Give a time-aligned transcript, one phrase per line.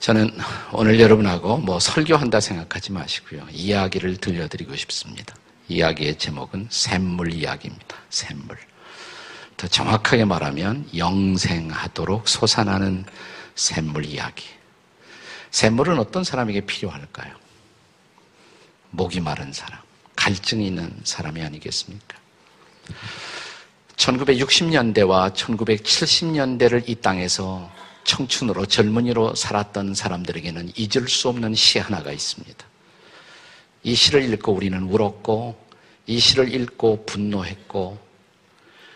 [0.00, 0.30] 저는
[0.72, 3.46] 오늘 여러분하고 뭐 설교한다 생각하지 마시고요.
[3.52, 5.36] 이야기를 들려드리고 싶습니다.
[5.68, 7.96] 이야기의 제목은 샘물 이야기입니다.
[8.08, 8.58] 샘물.
[9.60, 13.04] 더 정확하게 말하면 영생하도록 솟아나는
[13.54, 14.46] 샘물 이야기.
[15.50, 17.34] 샘물은 어떤 사람에게 필요할까요?
[18.88, 19.78] 목이 마른 사람,
[20.16, 22.16] 갈증이 있는 사람이 아니겠습니까?
[23.96, 27.70] 1960년대와 1970년대를 이 땅에서
[28.04, 32.64] 청춘으로 젊은이로 살았던 사람들에게는 잊을 수 없는 시 하나가 있습니다.
[33.82, 35.62] 이 시를 읽고 우리는 울었고
[36.06, 38.09] 이 시를 읽고 분노했고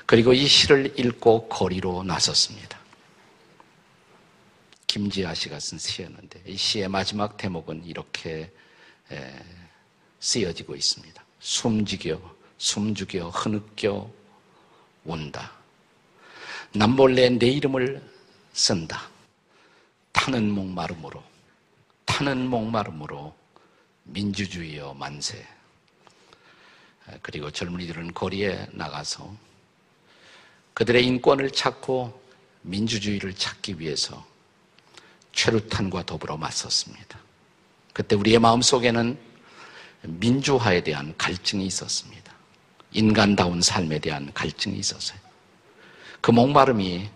[0.06, 2.78] 그리고 이 시를 읽고 거리로 나섰습니다.
[4.86, 8.52] 김지아 씨가 쓴 시였는데 이 시의 마지막 대목은 이렇게
[10.20, 11.24] 쓰여지고 있습니다.
[11.40, 14.10] 숨죽여 숨죽여 흐느껴
[15.04, 15.52] 온다.
[16.74, 18.02] 남몰래 내 이름을
[18.52, 19.08] 쓴다.
[20.12, 21.22] 타는 목마름으로,
[22.04, 23.34] 타는 목마름으로
[24.04, 25.46] 민주주의여 만세.
[27.20, 29.36] 그리고 젊은이들은 거리에 나가서
[30.74, 32.20] 그들의 인권을 찾고
[32.62, 34.24] 민주주의를 찾기 위해서
[35.32, 37.18] 최루탄과 더불어 맞섰습니다.
[37.92, 39.16] 그때 우리의 마음 속에는
[40.02, 42.32] 민주화에 대한 갈증이 있었습니다.
[42.92, 45.18] 인간다운 삶에 대한 갈증이 있었어요.
[46.20, 47.08] 그 목마름이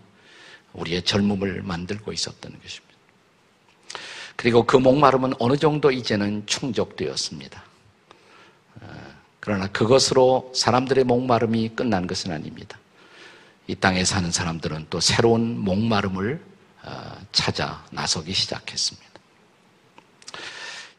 [0.73, 2.89] 우리의 젊음을 만들고 있었던 것입니다.
[4.35, 7.63] 그리고 그 목마름은 어느 정도 이제는 충족되었습니다.
[8.81, 12.79] 어, 그러나 그것으로 사람들의 목마름이 끝난 것은 아닙니다.
[13.69, 16.43] 이 땅에 사는 사람들은 또 새로운 목마름을
[16.81, 19.07] 어, 찾아 나서기 시작했습니다.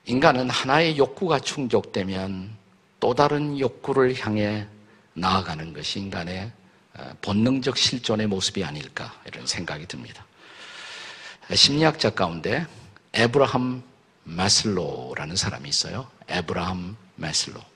[0.05, 2.57] 인간은 하나의 욕구가 충족되면
[3.01, 4.69] 또 다른 욕구를 향해
[5.15, 6.53] 나아가는 것이 인간의
[6.95, 10.25] 어, 본능적 실존의 모습이 아닐까 이런 생각이 듭니다.
[11.53, 12.69] 심리학자 가운데
[13.15, 13.83] 에브라함
[14.23, 16.09] 마슬로라는 사람이 있어요.
[16.29, 17.70] 에브라함 마슬로.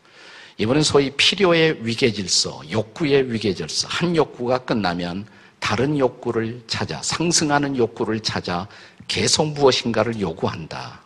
[0.57, 3.89] 이분은 소위 필요의 위계질서, 욕구의 위계질서.
[3.89, 5.27] 한 욕구가 끝나면
[5.59, 8.69] 다른 욕구를 찾아, 상승하는 욕구를 찾아
[9.09, 11.01] 계속 무엇인가를 요구한다.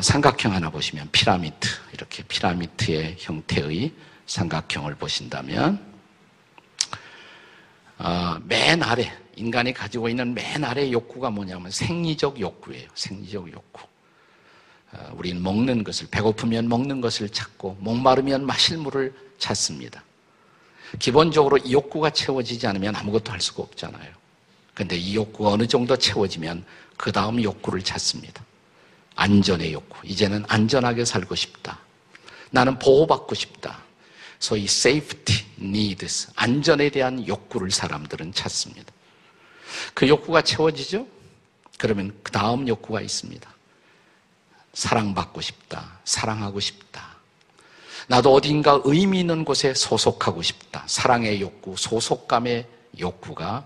[0.00, 3.92] 삼각형 하나 보시면 피라미드, 이렇게 피라미드의 형태의
[4.26, 5.96] 삼각형을 보신다면
[7.98, 12.88] 어, 맨 아래 인간이 가지고 있는 맨 아래 욕구가 뭐냐면 생리적 욕구예요.
[12.94, 13.86] 생리적 욕구.
[14.96, 20.02] 어, 우리는 먹는 것을 배고프면 먹는 것을 찾고 목마르면 마실 물을 찾습니다.
[20.98, 24.10] 기본적으로 이 욕구가 채워지지 않으면 아무것도 할 수가 없잖아요.
[24.74, 26.64] 근데 이 욕구가 어느 정도 채워지면
[26.96, 28.44] 그 다음 욕구를 찾습니다.
[29.14, 30.06] 안전의 욕구.
[30.06, 31.80] 이제는 안전하게 살고 싶다.
[32.50, 33.82] 나는 보호받고 싶다.
[34.38, 38.92] 소위 safety needs, 안전에 대한 욕구를 사람들은 찾습니다.
[39.94, 41.06] 그 욕구가 채워지죠?
[41.78, 43.55] 그러면 그 다음 욕구가 있습니다.
[44.76, 45.98] 사랑받고 싶다.
[46.04, 47.16] 사랑하고 싶다.
[48.08, 50.84] 나도 어딘가 의미 있는 곳에 소속하고 싶다.
[50.86, 52.66] 사랑의 욕구, 소속감의
[53.00, 53.64] 욕구가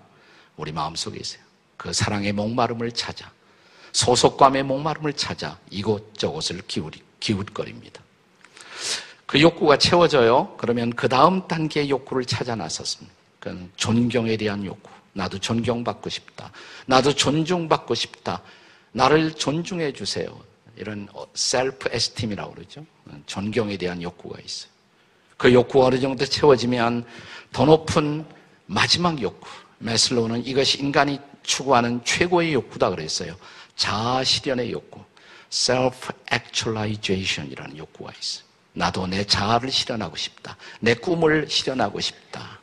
[0.57, 1.43] 우리 마음속에 있어요.
[1.77, 3.31] 그 사랑의 목마름을 찾아,
[3.93, 8.01] 소속감의 목마름을 찾아 이곳저곳을 기울이, 기웃거립니다.
[9.27, 10.55] 그 욕구가 채워져요.
[10.59, 13.13] 그러면 그 다음 단계의 욕구를 찾아 나섰습니다.
[13.41, 14.89] 그건 존경에 대한 욕구.
[15.13, 16.53] 나도 존경받고 싶다.
[16.87, 18.43] 나도 존중받고 싶다.
[18.93, 20.50] 나를 존중해 주세요.
[20.81, 22.87] 이런 셀프 에스팀이라고 그러죠.
[23.27, 24.71] 존경에 대한 욕구가 있어요.
[25.37, 27.05] 그 욕구가 어느 정도 채워지면
[27.53, 28.25] 더 높은
[28.65, 29.47] 마지막 욕구.
[29.79, 33.37] 메슬로우는 이것이 인간이 추구하는 최고의 욕구다 그랬어요.
[33.77, 35.01] 자아 실현의 욕구.
[35.53, 38.45] self actualization이라는 욕구가 있어요.
[38.73, 40.57] 나도 내 자아를 실현하고 싶다.
[40.81, 42.59] 내 꿈을 실현하고 싶다.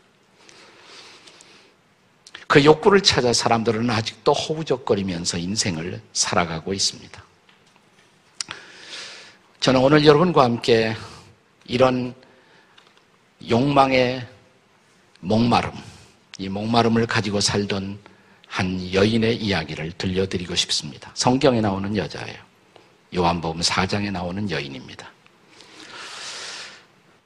[2.48, 7.27] 그 욕구를 찾아 사람들은 아직도 허우적거리면서 인생을 살아가고 있습니다.
[9.60, 10.96] 저는 오늘 여러분과 함께
[11.66, 12.14] 이런
[13.50, 14.26] 욕망의
[15.20, 15.72] 목마름,
[16.38, 18.00] 이 목마름을 가지고 살던
[18.48, 21.12] 한 여인의 이야기를 들려드리고 싶습니다.
[21.16, 22.38] 성경에 나오는 여자예요.
[23.16, 25.12] 요한복음 4장에 나오는 여인입니다.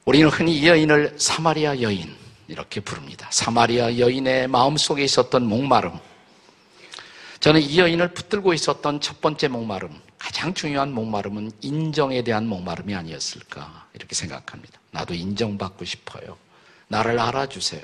[0.05, 2.15] 우리는 흔히 이 여인을 사마리아 여인
[2.47, 3.27] 이렇게 부릅니다.
[3.29, 5.93] 사마리아 여인의 마음속에 있었던 목마름.
[7.39, 13.87] 저는 이 여인을 붙들고 있었던 첫 번째 목마름, 가장 중요한 목마름은 인정에 대한 목마름이 아니었을까
[13.95, 14.79] 이렇게 생각합니다.
[14.91, 16.37] 나도 인정받고 싶어요.
[16.89, 17.81] 나를 알아주세요.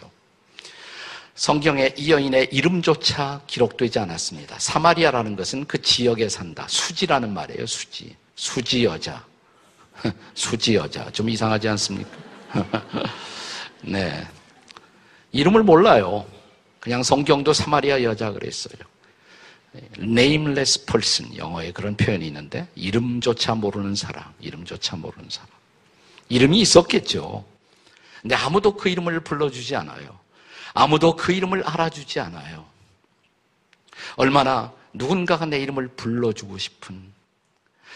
[1.33, 4.59] 성경에 이 여인의 이름조차 기록되지 않았습니다.
[4.59, 6.67] 사마리아라는 것은 그 지역에 산다.
[6.69, 8.15] 수지라는 말이에요, 수지.
[8.35, 9.25] 수지 여자.
[10.35, 11.09] 수지 여자.
[11.11, 12.17] 좀 이상하지 않습니까?
[13.81, 14.27] 네.
[15.31, 16.23] 이름을 몰라요.
[16.79, 18.77] 그냥 성경도 사마리아 여자 그랬어요.
[19.99, 25.49] Nameless person 영어에 그런 표현이 있는데 이름조차 모르는 사람, 이름조차 모르는 사람.
[26.29, 27.45] 이름이 있었겠죠.
[28.21, 30.19] 근데 아무도 그 이름을 불러주지 않아요.
[30.73, 32.65] 아무도 그 이름을 알아주지 않아요.
[34.15, 37.13] 얼마나 누군가가 내 이름을 불러주고 싶은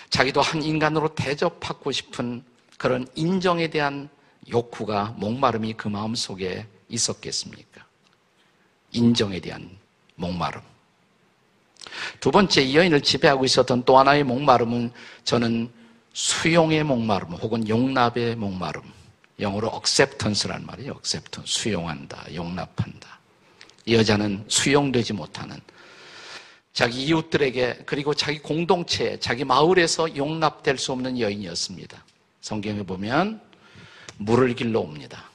[0.10, 2.44] 자기도 한 인간으로 대접받고 싶은
[2.78, 4.10] 그런 인정에 대한
[4.50, 7.86] 욕구가 목마름이 그 마음 속에 있었겠습니까?
[8.92, 9.78] 인정에 대한
[10.16, 10.71] 목마름.
[12.19, 14.92] 두 번째 이 여인을 지배하고 있었던 또 하나의 목마름은
[15.24, 15.72] 저는
[16.13, 18.83] 수용의 목마름 혹은 용납의 목마름.
[19.39, 20.92] 영어로 acceptance란 말이에요.
[20.94, 21.62] acceptance.
[21.62, 23.19] 수용한다, 용납한다.
[23.86, 25.60] 이 여자는 수용되지 못하는
[26.74, 32.06] 자기 이웃들에게 그리고 자기 공동체, 자기 마을에서 용납될 수 없는 여인이었습니다.
[32.42, 33.42] 성경에 보면
[34.18, 35.30] 물을 길러 옵니다.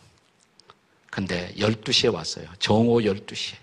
[1.10, 2.46] 근데 12시에 왔어요.
[2.58, 3.54] 정오 12시에.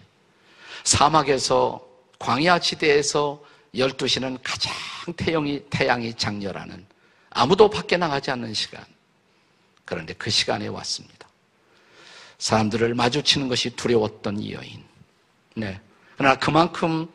[0.83, 1.92] 사막에서
[2.23, 3.43] 광야 지대에서
[3.75, 4.71] 12시는 가장
[5.17, 6.85] 태양이, 태양이 장렬하는
[7.31, 8.81] 아무도 밖에 나가지 않는 시간.
[9.83, 11.27] 그런데 그 시간에 왔습니다.
[12.37, 14.81] 사람들을 마주치는 것이 두려웠던 이 여인.
[15.55, 15.81] 네.
[16.15, 17.09] 그러나 그만큼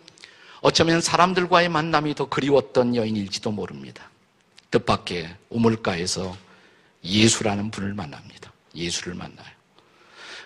[0.61, 4.11] 어쩌면 사람들과의 만남이 더 그리웠던 여인일지도 모릅니다.
[4.71, 6.37] 뜻밖의 우물가에서
[7.03, 8.53] 예수라는 분을 만납니다.
[8.75, 9.49] 예수를 만나요.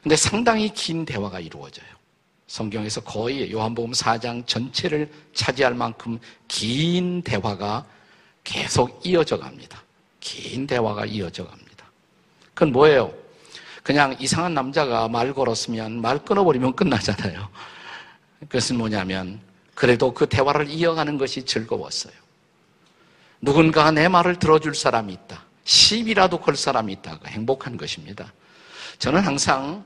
[0.05, 2.02] 근데 상당히 긴 대화가 이루어져요.
[2.53, 6.19] 성경에서 거의 요한복음 4장 전체를 차지할 만큼
[6.49, 7.87] 긴 대화가
[8.45, 9.83] 계속 이어져 갑니다.
[10.21, 11.87] 긴 대화가 이어져 갑니다.
[12.53, 13.11] 그건 뭐예요?
[13.83, 17.49] 그냥 이상한 남자가 말 걸었으면 말 끊어버리면 끝나잖아요.
[18.41, 19.41] 그것은 뭐냐면
[19.75, 22.13] 그래도 그 대화를 이어가는 것이 즐거웠어요.
[23.41, 25.43] 누군가가 내 말을 들어줄 사람이 있다.
[25.65, 28.31] 시비라도 걸 사람이 있다가 행복한 것입니다.
[28.99, 29.83] 저는 항상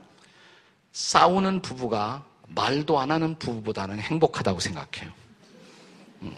[0.91, 5.11] 싸우는 부부가 말도 안 하는 부부보다는 행복하다고 생각해요.
[6.23, 6.33] 음.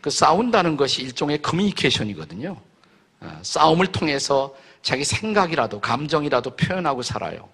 [0.00, 2.56] 그 싸운다는 것이 일종의 커뮤니케이션이거든요.
[3.20, 7.48] 어, 싸움을 통해서 자기 생각이라도 감정이라도 표현하고 살아요.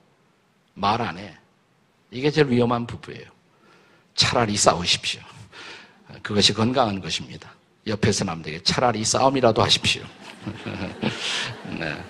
[0.75, 1.35] 말 안 해.
[2.11, 3.25] 이게 제일 위험한 부부예요.
[4.15, 5.21] 차라리 싸우십시오.
[6.23, 7.53] 그것이 건강한 것입니다.
[7.87, 10.05] 옆에서 남들에게 차라리 싸움이라도 하십시오.
[11.79, 12.05] 네.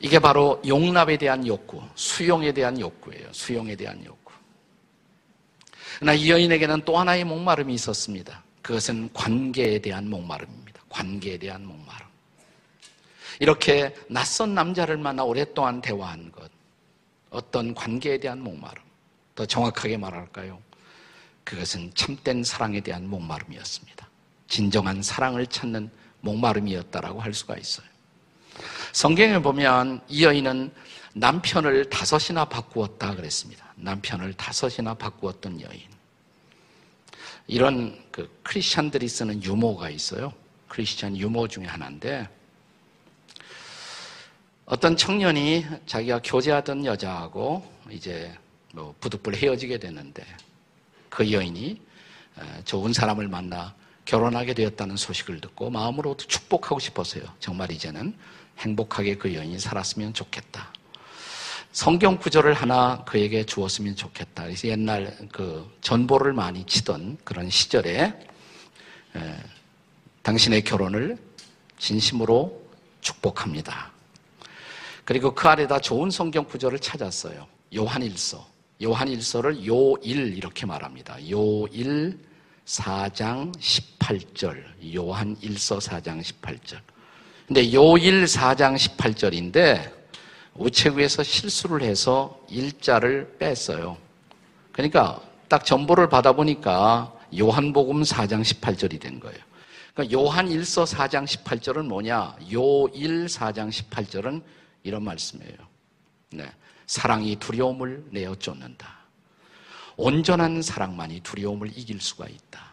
[0.00, 3.32] 이게 바로 용납에 대한 욕구, 수용에 대한 욕구예요.
[3.32, 4.32] 수용에 대한 욕구.
[5.96, 8.44] 그러나 이 여인에게는 또 하나의 목마름이 있었습니다.
[8.62, 10.82] 그것은 관계에 대한 목마름입니다.
[10.88, 12.06] 관계에 대한 목마름.
[13.40, 16.50] 이렇게 낯선 남자를 만나 오랫동안 대화한 것.
[17.30, 18.82] 어떤 관계에 대한 목마름.
[19.34, 20.60] 더 정확하게 말할까요?
[21.44, 24.08] 그것은 참된 사랑에 대한 목마름이었습니다.
[24.48, 25.90] 진정한 사랑을 찾는
[26.20, 27.86] 목마름이었다라고 할 수가 있어요.
[28.92, 30.72] 성경에 보면 이 여인은
[31.14, 33.72] 남편을 다섯이나 바꾸었다 그랬습니다.
[33.76, 35.82] 남편을 다섯이나 바꾸었던 여인.
[37.46, 40.32] 이런 그 크리스찬들이 쓰는 유머가 있어요.
[40.68, 42.28] 크리스찬 유머 중에 하나인데
[44.66, 48.36] 어떤 청년이 자기가 교제하던 여자하고 이제
[48.74, 50.24] 뭐 부득불 헤어지게 됐는데
[51.08, 51.80] 그 여인이
[52.64, 53.74] 좋은 사람을 만나
[54.04, 57.24] 결혼하게 되었다는 소식을 듣고 마음으로 축복하고 싶었어요.
[57.40, 58.14] 정말 이제는
[58.58, 60.72] 행복하게 그 여인이 살았으면 좋겠다.
[61.72, 64.44] 성경 구절을 하나 그에게 주었으면 좋겠다.
[64.44, 68.02] 그래서 옛날 그 전보를 많이 치던 그런 시절에
[69.16, 69.36] 에,
[70.22, 71.18] 당신의 결혼을
[71.78, 72.60] 진심으로
[73.00, 73.92] 축복합니다.
[75.04, 77.46] 그리고 그 아래다 좋은 성경 구절을 찾았어요.
[77.74, 78.46] 요한일서.
[78.82, 81.16] 요한일서를 요일 이렇게 말합니다.
[81.30, 82.18] 요일
[82.66, 84.94] 4장 18절.
[84.94, 86.78] 요한일서 4장 18절.
[87.48, 89.90] 근데 요일 4장 18절인데
[90.52, 93.96] 우체국에서 실수를 해서 일자를 뺐어요.
[94.70, 99.38] 그러니까 딱 전보를 받아보니까 요한복음 4장 18절이 된 거예요.
[99.94, 102.36] 그러니까 요한 1서 4장 18절은 뭐냐?
[102.52, 104.42] 요일 4장 18절은
[104.82, 105.56] 이런 말씀이에요.
[106.32, 106.52] 네.
[106.86, 108.98] 사랑이 두려움을 내어 쫓는다.
[109.96, 112.68] 온전한 사랑만이 두려움을 이길 수가 있다.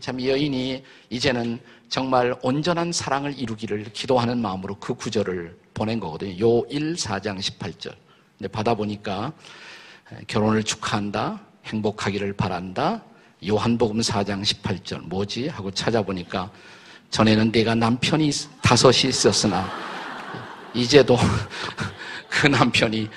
[0.00, 1.60] 참 여인이 이제는
[1.94, 6.32] 정말 온전한 사랑을 이루기를 기도하는 마음으로 그 구절을 보낸 거거든요.
[6.44, 7.94] 요 1, 4장 18절.
[8.36, 9.32] 근데 받아보니까
[10.26, 11.40] 결혼을 축하한다.
[11.66, 13.00] 행복하기를 바란다.
[13.46, 15.02] 요한복음 4장 18절.
[15.02, 15.46] 뭐지?
[15.46, 16.50] 하고 찾아보니까
[17.10, 18.28] 전에는 내가 남편이
[18.60, 19.70] 다섯이 있었으나
[20.74, 21.16] 이제도
[22.28, 23.08] 그 남편이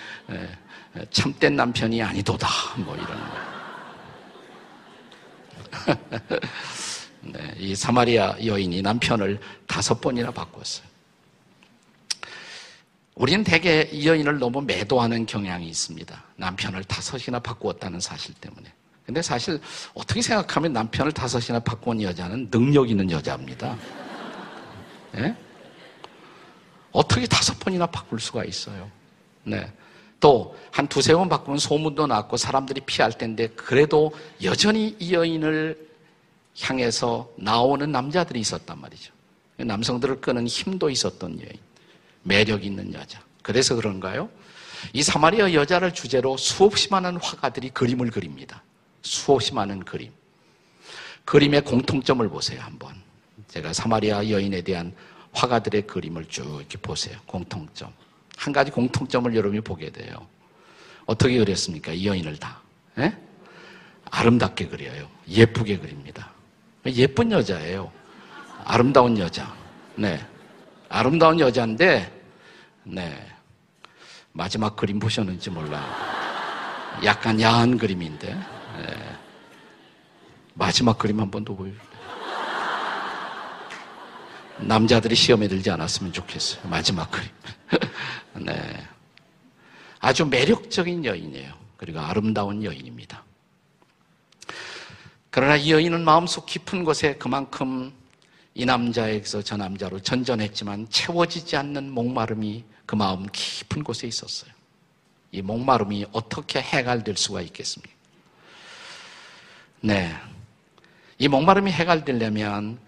[1.10, 2.48] 참된 남편이 아니도다.
[2.86, 3.08] 뭐 이런
[5.88, 6.38] 거.
[7.22, 10.88] 네, 이 사마리아 여인이 남편을 다섯 번이나 바꿨어요.
[13.16, 16.24] 우리는 대개 이 여인을 너무 매도하는 경향이 있습니다.
[16.36, 18.72] 남편을 다섯이나 바꾸었다는 사실 때문에.
[19.06, 19.60] 근데 사실
[19.94, 23.76] 어떻게 생각하면 남편을 다섯이나 바꾼 여자는 능력 있는 여자입니다.
[25.14, 25.36] 네?
[26.92, 28.92] 어떻게 다섯 번이나 바꿀 수가 있어요?
[29.44, 29.72] 네.
[30.20, 35.87] 또 한 두세 번 바꾸면 소문도 났고 사람들이 피할 텐데 그래도 여전히 이 여인을
[36.60, 39.14] 향해서 나오는 남자들이 있었단 말이죠.
[39.58, 41.54] 남성들을 끄는 힘도 있었던 여인.
[42.24, 43.22] 매력 있는 여자.
[43.42, 44.30] 그래서 그런가요?
[44.94, 48.64] 이 사마리아 여자를 주제로 수없이 많은 화가들이 그림을 그립니다.
[49.02, 50.12] 수없이 많은 그림.
[51.26, 52.96] 그림의 공통점을 보세요, 한번.
[53.48, 54.94] 제가 사마리아 여인에 대한
[55.34, 57.18] 화가들의 그림을 쭉 이렇게 보세요.
[57.26, 57.92] 공통점.
[58.38, 60.28] 한 가지 공통점을 여러분이 보게 돼요.
[61.06, 61.92] 어떻게 그렸습니까?
[61.92, 62.62] 이 여인을 다.
[63.00, 63.16] 예?
[64.12, 65.10] 아름답게 그려요.
[65.28, 66.32] 예쁘게 그립니다.
[66.96, 67.92] 예쁜 여자예요.
[68.64, 69.54] 아름다운 여자.
[69.96, 70.20] 네.
[70.90, 72.12] 아름다운 여자인데,
[72.84, 73.28] 네.
[74.32, 75.86] 마지막 그림 보셨는지 몰라요.
[77.04, 79.18] 약간 야한 그림인데, 네.
[80.54, 81.88] 마지막 그림 한 번 더 보여줄게요.
[84.60, 86.68] 남자들이 시험에 들지 않았으면 좋겠어요.
[86.68, 87.30] 마지막 그림.
[88.46, 88.88] 네.
[90.00, 91.54] 아주 매력적인 여인이에요.
[91.78, 93.24] 그리고 아름다운 여인입니다.
[95.38, 97.94] 그러나 이 여인은 마음속 깊은 곳에 그만큼
[98.56, 104.52] 이 남자에게서 저 남자로 전전했지만 채워지지 않는 목마름이 그 마음 깊은 곳에 있었어요.
[105.32, 107.94] 이 목마름이 어떻게 해갈될 수가 있겠습니까?
[109.82, 110.12] 네.
[111.20, 112.80] 이 목마름이 해갈되려면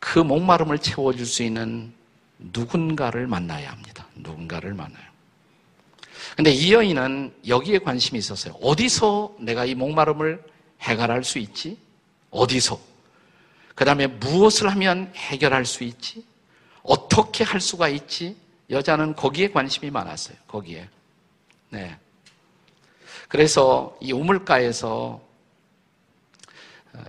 [0.00, 1.92] 그 목마름을 채워줄 수 있는
[2.36, 4.08] 누군가를 만나야 합니다.
[4.16, 5.06] 누군가를 만나요.
[6.34, 8.54] 근데 이 여인은 여기에 관심이 있었어요.
[8.54, 10.42] 어디서 내가 이 목마름을
[10.80, 11.78] 해결할 수 있지?
[12.32, 12.80] 어디서?
[13.74, 16.24] 그 다음에 무엇을 하면 해결할 수 있지?
[16.82, 18.36] 어떻게 할 수가 있지?
[18.70, 20.36] 여자는 거기에 관심이 많았어요.
[20.48, 20.88] 거기에.
[21.70, 21.96] 네.
[23.28, 25.20] 그래서 이 우물가에서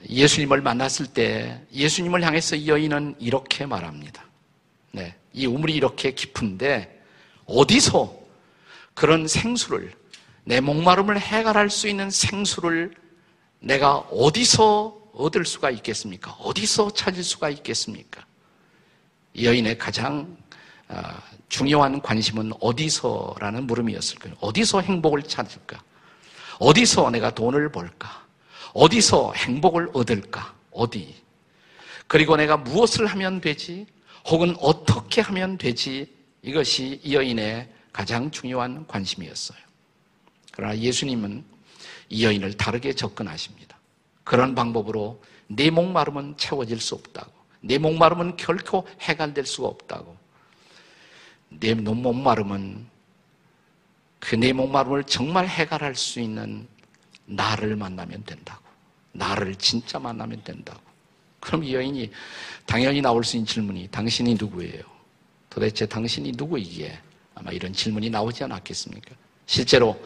[0.07, 4.23] 예수님을 만났을 때 예수님을 향해서 이 여인은 이렇게 말합니다.
[4.91, 5.15] 네.
[5.33, 7.01] 이 우물이 이렇게 깊은데
[7.45, 8.13] 어디서
[8.93, 9.93] 그런 생수를
[10.45, 12.93] 내 목마름을 해결할 수 있는 생수를
[13.59, 16.31] 내가 어디서 얻을 수가 있겠습니까?
[16.39, 18.25] 어디서 찾을 수가 있겠습니까?
[19.41, 20.37] 여인의 가장
[20.87, 24.35] 아, 중요한 관심은 어디서라는 물음이었을 거예요.
[24.41, 25.81] 어디서 행복을 찾을까?
[26.59, 28.25] 어디서 내가 돈을 벌까?
[28.73, 30.53] 어디서 행복을 얻을까?
[30.71, 31.15] 어디?
[32.07, 33.87] 그리고 내가 무엇을 하면 되지?
[34.25, 36.13] 혹은 어떻게 하면 되지?
[36.41, 39.57] 이것이 이 여인의 가장 중요한 관심이었어요.
[40.51, 41.43] 그러나 예수님은
[42.09, 43.72] 이 여인을 다르게 접근하십니다.
[44.23, 47.31] 그런 방법으로 내 목마름은 채워질 수 없다고.
[47.61, 50.17] 내 목마름은 결코 해갈될 수가 없다고.
[51.49, 52.87] 내 목마름은
[54.19, 56.67] 그내 목마름을 정말 해결할 수 있는
[57.25, 58.63] 나를 만나면 된다고.
[59.11, 60.81] 나를 진짜 만나면 된다고.
[61.39, 62.09] 그럼 이 여인이
[62.65, 64.81] 당연히 나올 수 있는 질문이 당신이 누구예요?
[65.49, 66.97] 도대체 당신이 누구이기에
[67.35, 69.13] 아마 이런 질문이 나오지 않았겠습니까?
[69.45, 70.01] 실제로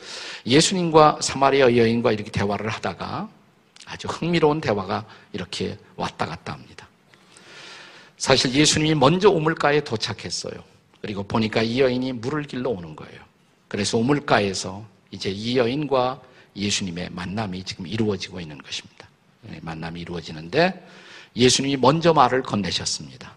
[0.45, 3.29] 예수님과 사마리아 여인과 이렇게 대화를 하다가
[3.87, 6.87] 아주 흥미로운 대화가 이렇게 왔다 갔다 합니다.
[8.17, 10.53] 사실 예수님이 먼저 우물가에 도착했어요.
[11.01, 13.21] 그리고 보니까 이 여인이 물을 길러 오는 거예요.
[13.67, 16.21] 그래서 우물가에서 이제 이 여인과
[16.55, 19.07] 예수님의 만남이 지금 이루어지고 있는 것입니다.
[19.41, 20.85] 네, 만남이 이루어지는데
[21.35, 23.35] 예수님이 먼저 말을 건네셨습니다.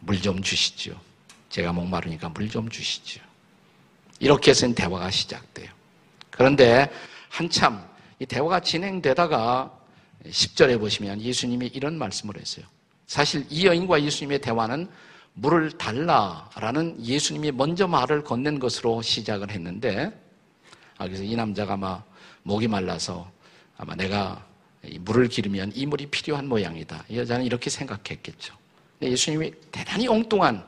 [0.00, 0.98] 물 좀 주시죠.
[1.50, 3.20] 제가 목마르니까 물 좀 주시죠.
[4.20, 5.68] 이렇게 해서 대화가 시작돼요.
[6.30, 6.90] 그런데
[7.28, 7.84] 한참
[8.22, 9.76] 이 대화가 진행되다가
[10.26, 12.64] 10절에 보시면 예수님이 이런 말씀을 했어요.
[13.08, 14.88] 사실 이 여인과 예수님의 대화는
[15.34, 20.16] 물을 달라라는 예수님이 먼저 말을 건넨 것으로 시작을 했는데
[20.98, 22.08] 아, 그래서 이 남자가 막
[22.44, 23.28] 목이 말라서
[23.76, 24.46] 아마 내가
[25.00, 27.04] 물을 기르면 이 물이 필요한 모양이다.
[27.08, 28.54] 이 여자는 이렇게 생각했겠죠.
[29.02, 30.64] 예수님이 대단히 엉뚱한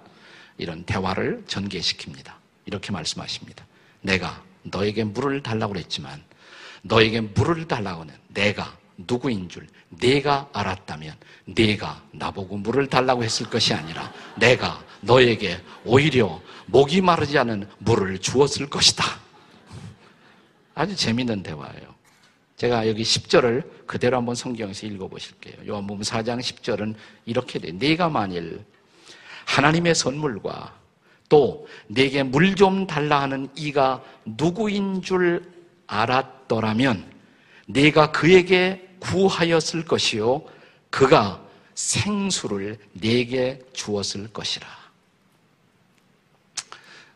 [0.58, 2.32] 이런 대화를 전개시킵니다.
[2.66, 3.64] 이렇게 말씀하십니다.
[4.00, 6.20] 내가 너에게 물을 달라고 그랬지만
[6.85, 11.14] 너에게 물을 달라고 하는 내가 누구인 줄 내가 알았다면
[11.47, 18.69] 내가 나보고 물을 달라고 했을 것이 아니라 내가 너에게 오히려 목이 마르지 않은 물을 주었을
[18.71, 19.05] 것이다.
[20.75, 21.95] 아주 재밌는 대화예요.
[22.57, 25.67] 제가 여기 10절을 그대로 한번 성경에서 읽어보실게요.
[25.67, 26.95] 요한복음 4장 10절은
[27.26, 27.73] 이렇게 돼.
[27.73, 28.64] 네가 만일
[29.47, 30.79] 하나님의 선물과
[31.29, 35.53] 또 내게 물 좀 달라 하는 이가 누구인 줄
[35.87, 37.12] 알았더라면
[37.67, 40.45] 내가 그에게 구하였을 것이요
[40.91, 41.43] 그가
[41.75, 44.67] 생수를 내게 주었을 것이라.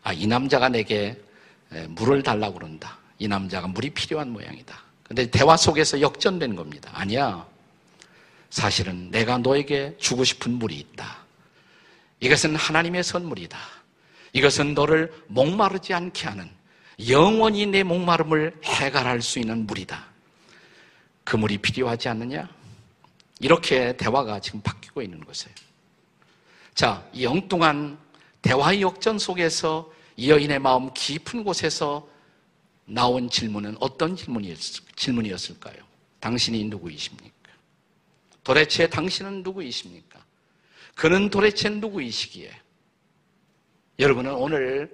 [0.03, 1.19] 아, 이 남자가 내게
[1.89, 2.97] 물을 달라고 그런다.
[3.19, 4.81] 이 남자가 물이 필요한 모양이다.
[5.03, 6.91] 근데 대화 속에서 역전된 겁니다.
[6.93, 7.45] 아니야.
[8.49, 11.19] 사실은 내가 너에게 주고 싶은 물이 있다.
[12.19, 13.57] 이것은 하나님의 선물이다.
[14.33, 16.49] 이것은 너를 목마르지 않게 하는
[17.07, 20.05] 영원히 내 목마름을 해결할 수 있는 물이다.
[21.23, 22.49] 그 물이 필요하지 않느냐?
[23.39, 25.55] 이렇게 대화가 지금 바뀌고 있는 것이에요.
[26.73, 27.97] 자, 이 엉뚱한
[28.41, 32.07] 대화의 역전 속에서 이 여인의 마음 깊은 곳에서
[32.85, 35.77] 나온 질문은 어떤 질문이었 을까요?
[36.19, 37.51] 당신이 누구이십니까?
[38.43, 40.19] 도대체 당신은 누구이십니까?
[40.95, 42.51] 그는 도대체 누구이시기에?
[43.99, 44.89] 여러분은 오늘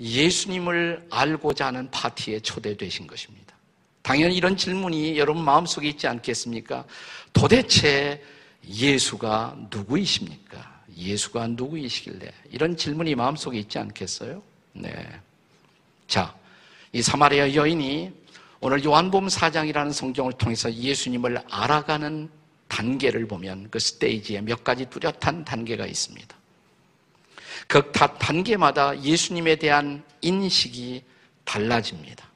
[0.00, 3.54] 예수님을 알고자 하는 파티에 초대되신 것입니다.
[4.02, 6.84] 당연히 이런 질문이 여러분 마음속에 있지 않겠습니까?
[7.32, 8.22] 도대체
[8.66, 10.80] 예수가 누구이십니까?
[10.96, 12.30] 예수가 누구이시길래?
[12.50, 14.42] 이런 질문이 마음속에 있지 않겠어요?
[14.72, 14.92] 네.
[16.08, 16.34] 자,
[16.92, 18.12] 이 사마리아 여인이
[18.60, 22.28] 오늘 요한복음 4장이라는 성경을 통해서 예수님을 알아가는
[22.68, 26.39] 단계를 보면 그 스테이지에 몇 가지 뚜렷한 단계가 있습니다.
[27.66, 31.02] 그 단계마다 예수님에 대한 인식이
[31.44, 32.28] 달라집니다.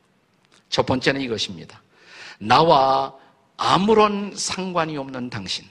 [0.69, 1.81] 첫 번째는 이것입니다.
[2.39, 3.15] 나와
[3.57, 5.65] 아무런 상관이 없는 당신.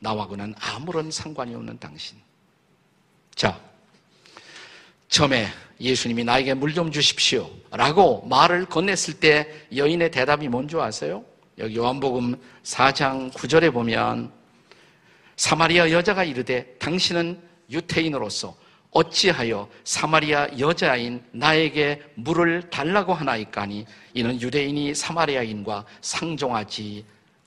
[0.00, 2.16] 나와고는 아무런 상관이 없는 당신.
[3.34, 3.58] 자,
[5.08, 5.48] 처음에
[5.80, 7.48] 예수님이 나에게 물 좀 주십시오.
[7.70, 11.24] 라고 말을 건넸을 때 여인의 대답이 뭔지 아세요?
[11.58, 14.32] 여기 요한복음 4장 9절에 보면
[15.36, 18.56] 사마리아 여자가 이르되 당신은 유태인으로서
[18.90, 27.04] 어찌하여 사마리아 여자인 나에게 물을 달라고 하나이까니 이는 유대인이 사마리아인과 상종하지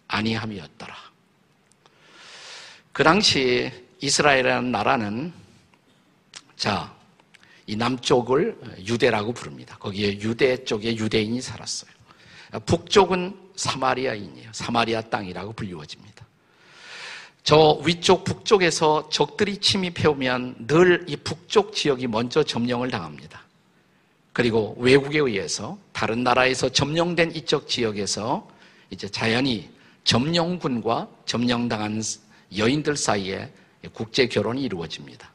[0.07, 0.95] 아니함이었더라.
[2.93, 5.33] 그 당시 이스라엘이라는 나라는
[6.55, 6.93] 자,
[7.65, 9.77] 이 남쪽을 유대라고 부릅니다.
[9.77, 11.91] 거기에 유대 쪽에 유대인이 살았어요.
[12.65, 14.51] 북쪽은 사마리아인이에요.
[14.51, 16.10] 사마리아 땅이라고 불리워집니다.
[17.43, 23.41] 저 위쪽 북쪽에서 적들이 침입해 오면 늘 이 북쪽 지역이 먼저 점령을 당합니다.
[24.33, 28.47] 그리고 외국에 의해서 다른 나라에서 점령된 이쪽 지역에서
[28.89, 29.69] 이제 자연히
[30.03, 32.01] 점령군과 점령당한
[32.57, 33.51] 여인들 사이에
[33.93, 35.31] 국제 결혼이 이루어집니다.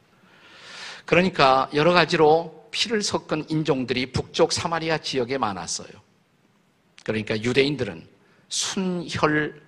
[1.05, 5.89] 그러니까 여러 가지로 피를 섞은 인종들이 북쪽 사마리아 지역에 많았어요.
[7.03, 8.05] 그러니까 유대인들은
[8.49, 9.61] 순혈통을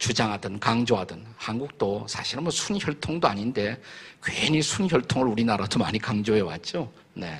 [0.00, 3.80] 주장하든 강조하든 한국도 사실은 뭐 순혈통도 아닌데
[4.24, 6.90] 괜히 순혈통을 우리나라도 많이 강조해 왔죠.
[7.12, 7.38] 네.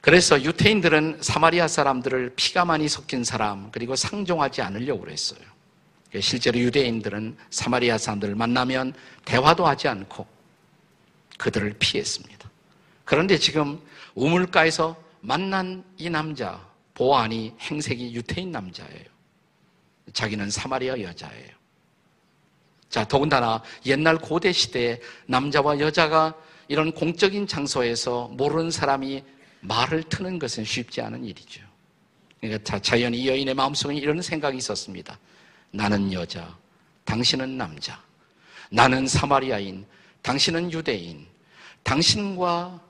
[0.00, 5.40] 그래서 유태인들은 사마리아 사람들을 피가 많이 섞인 사람 그리고 상종하지 않으려고 그랬어요.
[6.18, 8.94] 실제로 유대인들은 사마리아 사람들을 만나면
[9.26, 10.26] 대화도 하지 않고
[11.36, 12.50] 그들을 피했습니다.
[13.04, 13.78] 그런데 지금
[14.14, 19.11] 우물가에서 만난 이 남자 보안이 행색이 유태인 남자예요.
[20.12, 21.50] 자기는 사마리아 여자예요.
[22.88, 26.34] 자, 더군다나 옛날 고대 시대에 남자와 여자가
[26.68, 29.22] 이런 공적인 장소에서 모르는 사람이
[29.60, 31.62] 말을 트는 것은 쉽지 않은 일이죠.
[32.40, 35.18] 그러니까 자연히 이 여인의 마음속에 이런 생각이 있었습니다.
[35.70, 36.54] 나는 여자,
[37.04, 38.02] 당신은 남자.
[38.70, 39.86] 나는 사마리아인,
[40.22, 41.26] 당신은 유대인.
[41.82, 42.80] 당신과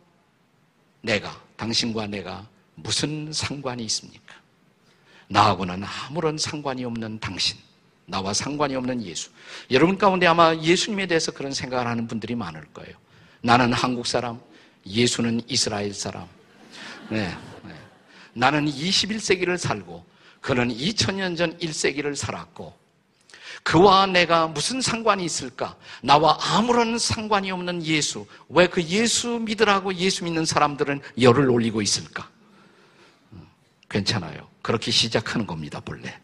[1.02, 4.41] 내가, 당신과 내가 무슨 상관이 있습니까?
[5.32, 7.56] 나하고는 아무런 상관이 없는 당신,
[8.04, 9.30] 나와 상관이 없는 예수.
[9.70, 12.94] 여러분 가운데 아마 예수님에 대해서 그런 생각을 하는 분들이 많을 거예요.
[13.40, 14.38] 나는 한국 사람,
[14.86, 16.26] 예수는 이스라엘 사람.
[17.08, 17.74] 네, 네.
[18.34, 20.04] 나는 21세기를 살고
[20.40, 22.82] 그는 2000년 전 1세기를 살았고
[23.62, 25.76] 그와 내가 무슨 상관이 있을까?
[26.02, 28.26] 나와 아무런 상관이 없는 예수.
[28.48, 32.28] 왜 그 예수 믿으라고 예수 믿는 사람들은 열을 올리고 있을까?
[33.92, 34.48] 괜찮아요.
[34.62, 36.18] 그렇게 시작하는 겁니다, 본래.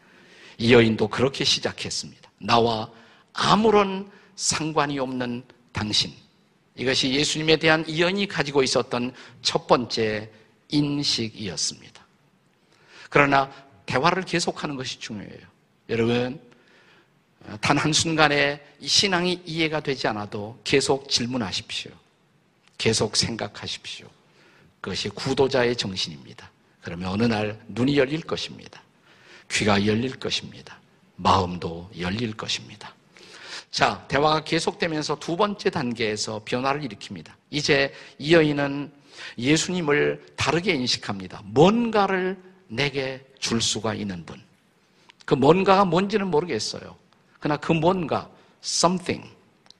[0.57, 2.31] 이 여인도 그렇게 시작했습니다.
[2.39, 2.91] 나와
[3.33, 6.13] 아무런 상관이 없는 당신.
[6.75, 10.31] 이것이 예수님에 대한 이 여인이 가지고 있었던 첫 번째
[10.69, 12.07] 인식이었습니다.
[13.11, 13.51] 그러나
[13.87, 15.47] 대화를 계속하는 것이 중요해요.
[15.89, 16.41] 여러분,
[17.61, 21.91] 단 한순간에 이 신앙이 이해가 되지 않아도 계속 질문하십시오.
[22.77, 24.07] 계속 생각하십시오.
[24.81, 26.51] 그것이 구도자의 정신입니다.
[26.83, 28.83] 그러면 어느 날 눈이 열릴 것입니다.
[29.51, 30.79] 귀가 열릴 것입니다.
[31.17, 32.95] 마음도 열릴 것입니다.
[33.71, 37.33] 자, 대화가 계속되면서 두 번째 단계에서 변화를 일으킵니다.
[37.51, 38.91] 이제 이 여인은
[39.37, 41.43] 예수님을 다르게 인식합니다.
[41.45, 44.41] 뭔가를 내게 줄 수가 있는 분.
[45.25, 46.97] 그 뭔가가 뭔지는 모르겠어요.
[47.39, 48.29] 그러나 그 뭔가,
[48.63, 49.29] something,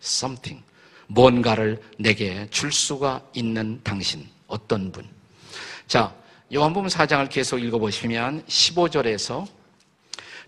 [0.03, 0.63] something.
[1.07, 4.27] 뭔가를 내게 줄 수가 있는 당신.
[4.47, 5.07] 어떤 분.
[5.87, 6.15] 자,
[6.53, 9.47] 요한복음 4장을 계속 읽어보시면 15절에서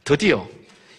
[0.02, 0.48] 드디어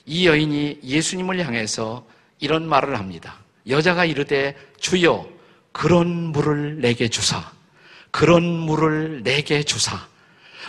[0.06, 2.06] 이 여인이 예수님을 향해서
[2.40, 3.40] 이런 말을 합니다.
[3.68, 5.28] 여자가 이르되 주여
[5.72, 7.52] 그런 물을 내게 주사
[8.12, 10.08] 그런 물을 내게 주사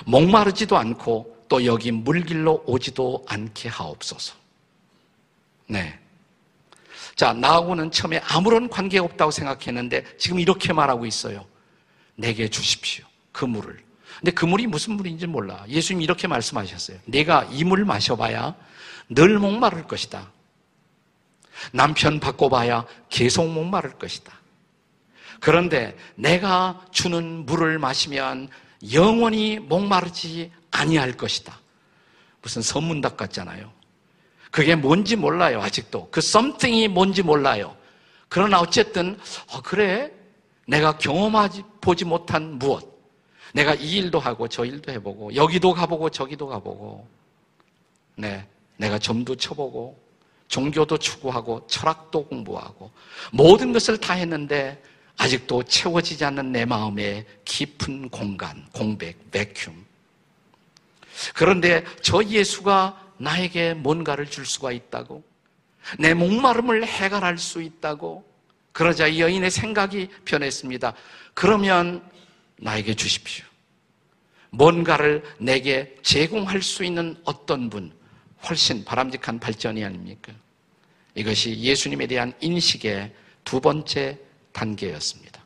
[0.07, 4.35] 목마르지도 않고 또 여기 물길로 오지도 않게 하옵소서.
[5.67, 5.99] 네.
[7.15, 11.45] 자, 나하고는 처음에 아무런 관계가 없다고 생각했는데 지금 이렇게 말하고 있어요.
[12.15, 13.05] 내게 주십시오.
[13.33, 13.92] 그 물을.
[14.19, 15.65] 근데 그 물이 무슨 물인지 몰라.
[15.69, 16.99] 예수님이 이렇게 말씀하셨어요.
[17.07, 18.55] 내가 이 물 마셔봐야
[19.09, 20.31] 늘 목마를 것이다.
[21.73, 24.33] 남편 바꿔봐야 계속 목마를 것이다.
[25.41, 28.49] 그런데 내가 주는 물을 마시면
[28.93, 31.59] 영원히 목마르지 아니할 것이다.
[32.43, 33.73] 무슨 선문답 같잖아요.
[34.51, 36.09] 그게 뭔지 몰라요, 아직도.
[36.11, 37.77] 그 something이 뭔지 몰라요.
[38.29, 39.19] 그러나 어쨌든,
[39.53, 40.11] 어, 그래.
[40.67, 42.92] 내가 경험하지, 보지 못한 무엇.
[43.53, 47.07] 내가 이 일도 하고 저 일도 해보고, 여기도 가보고 저기도 가보고,
[48.17, 48.47] 네.
[48.77, 49.99] 내가 점도 쳐보고,
[50.49, 52.91] 종교도 추구하고, 철학도 공부하고,
[53.31, 54.83] 모든 것을 다 했는데,
[55.19, 59.71] 아직도 채워지지 않는 내 마음의 깊은 공간, 공백, 베큐
[61.35, 65.23] 그런데 저 예수가 나에게 뭔가를 줄 수가 있다고,
[65.99, 68.25] 내 목마름을 해결할 수 있다고,
[68.73, 70.95] 그러자 이 여인의 생각이 변했습니다.
[71.35, 72.03] 그러면
[72.63, 73.45] 나에게 주십시오.
[74.51, 77.93] 뭔가를 내게 제공할 수 있는 어떤 분,
[78.49, 80.33] 훨씬 바람직한 발전이 아닙니까?
[81.15, 83.13] 이것이 예수님에 대한 인식의
[83.45, 84.19] 두 번째
[84.53, 85.43] 단계였습니다.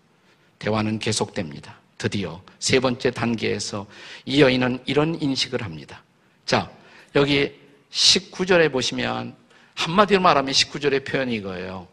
[0.58, 1.78] 대화는 계속됩니다.
[1.98, 3.86] 드디어 세 번째 단계에서
[4.24, 6.02] 이 여인은 이런 인식을 합니다.
[6.44, 6.70] 자,
[7.14, 7.52] 여기
[7.90, 9.34] 19절에 보시면
[9.74, 11.88] 한마디로 말하면 19절의 표현이 이거예요.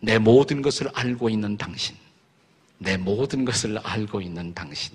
[0.00, 1.96] 내 모든 것을 알고 있는 당신.
[2.78, 4.94] 내 모든 것을 알고 있는 당신.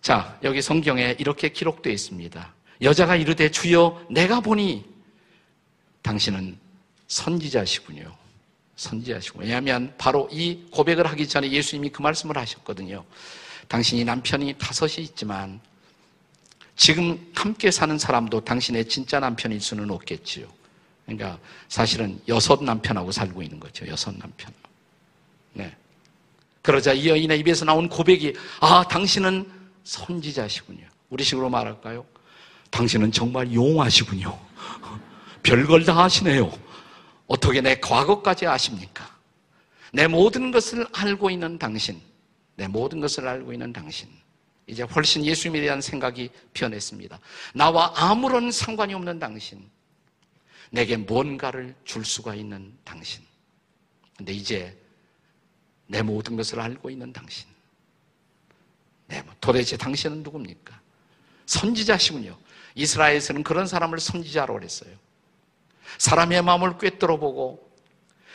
[0.00, 2.54] 자, 여기 성경에 이렇게 기록되어 있습니다.
[2.82, 4.84] 여자가 이르되 주여 내가 보니
[6.02, 6.58] 당신은
[7.06, 8.12] 선지자시군요.
[8.76, 9.40] 선지자시고.
[9.40, 13.04] 왜냐하면 바로 이 고백을 하기 전에 예수님이 그 말씀을 하셨거든요.
[13.68, 15.60] 당신이 남편이 다섯이 있지만
[16.74, 20.48] 지금 함께 사는 사람도 당신의 진짜 남편일 수는 없겠지요.
[21.06, 21.38] 그러니까
[21.68, 23.86] 사실은 여섯 남편하고 살고 있는 거죠.
[23.86, 24.52] 여섯 남편.
[25.52, 25.76] 네.
[26.62, 29.50] 그러자 이 여인의 입에서 나온 고백이 아, 당신은
[29.84, 30.86] 선지자시군요.
[31.10, 32.06] 우리식으로 말할까요?
[32.70, 34.38] 당신은 정말 용하시군요.
[35.42, 36.50] 별걸 다 하시네요.
[37.26, 39.10] 어떻게 내 과거까지 아십니까?
[39.92, 42.00] 내 모든 것을 알고 있는 당신,
[42.54, 44.08] 내 모든 것을 알고 있는 당신.
[44.66, 47.18] 이제 훨씬 예수님에 대한 생각이 변했습니다.
[47.54, 49.68] 나와 아무런 상관이 없는 당신.
[50.70, 53.22] 내게 뭔가를 줄 수가 있는 당신.
[54.16, 54.81] 근데 이제
[55.86, 57.48] 내 모든 것을 알고 있는 당신.
[59.08, 60.80] 네, 뭐 도대체 당신은 누굽니까?
[61.46, 62.36] 선지자시군요.
[62.74, 64.90] 이스라엘에서는 그런 사람을 선지자로 그랬어요.
[65.98, 67.70] 사람의 마음을 꿰뚫어 보고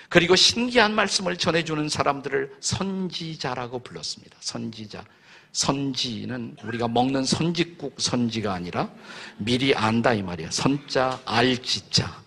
[0.10, 4.38] 그리고 신기한 말씀을 전해주는 사람들을 선지자라고 불렀습니다.
[4.40, 5.04] 선지자.
[5.52, 8.92] 선지는 우리가 먹는 선지국 선지가 아니라
[9.38, 10.52] 미리 안다 이 말이에요.
[10.52, 12.24] 선자, 알지자.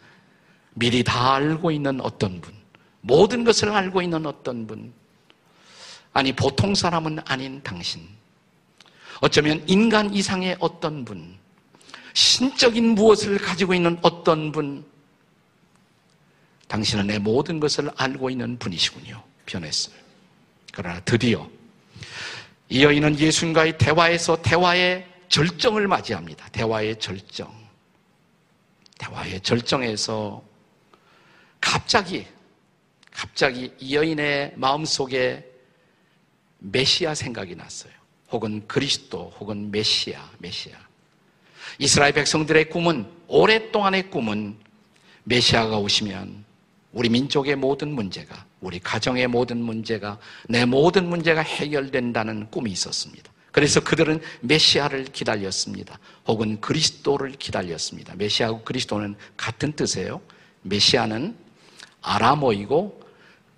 [0.74, 2.54] 미리 다 알고 있는 어떤 분.
[3.00, 4.92] 모든 것을 알고 있는 어떤 분.
[6.12, 8.06] 아니, 보통 사람은 아닌 당신.
[9.20, 11.38] 어쩌면 인간 이상의 어떤 분.
[12.14, 14.84] 신적인 무엇을 가지고 있는 어떤 분.
[16.68, 19.22] 당신은 내 모든 것을 알고 있는 분이시군요.
[19.46, 19.96] 변했어요.
[20.72, 21.48] 그러나 드디어
[22.68, 26.48] 이 여인은 예수님과의 대화에서 대화의 절정을 맞이합니다.
[26.50, 27.52] 대화의 절정.
[28.98, 30.42] 대화의 절정에서
[31.60, 32.26] 갑자기,
[33.10, 35.49] 갑자기 이 여인의 마음속에
[36.60, 37.92] 메시아 생각이 났어요.
[38.30, 40.74] 혹은 그리스도, 혹은 메시아, 메시아.
[41.78, 44.56] 이스라엘 백성들의 꿈은, 오랫동안의 꿈은
[45.24, 46.44] 메시아가 오시면
[46.92, 50.18] 우리 민족의 모든 문제가, 우리 가정의 모든 문제가,
[50.48, 53.30] 내 모든 문제가 해결된다는 꿈이 있었습니다.
[53.52, 55.98] 그래서 그들은 메시아를 기다렸습니다.
[56.26, 58.14] 혹은 그리스도를 기다렸습니다.
[58.16, 60.20] 메시아하고 그리스도는 같은 뜻이에요.
[60.62, 61.36] 메시아는
[62.02, 62.99] 아람어이고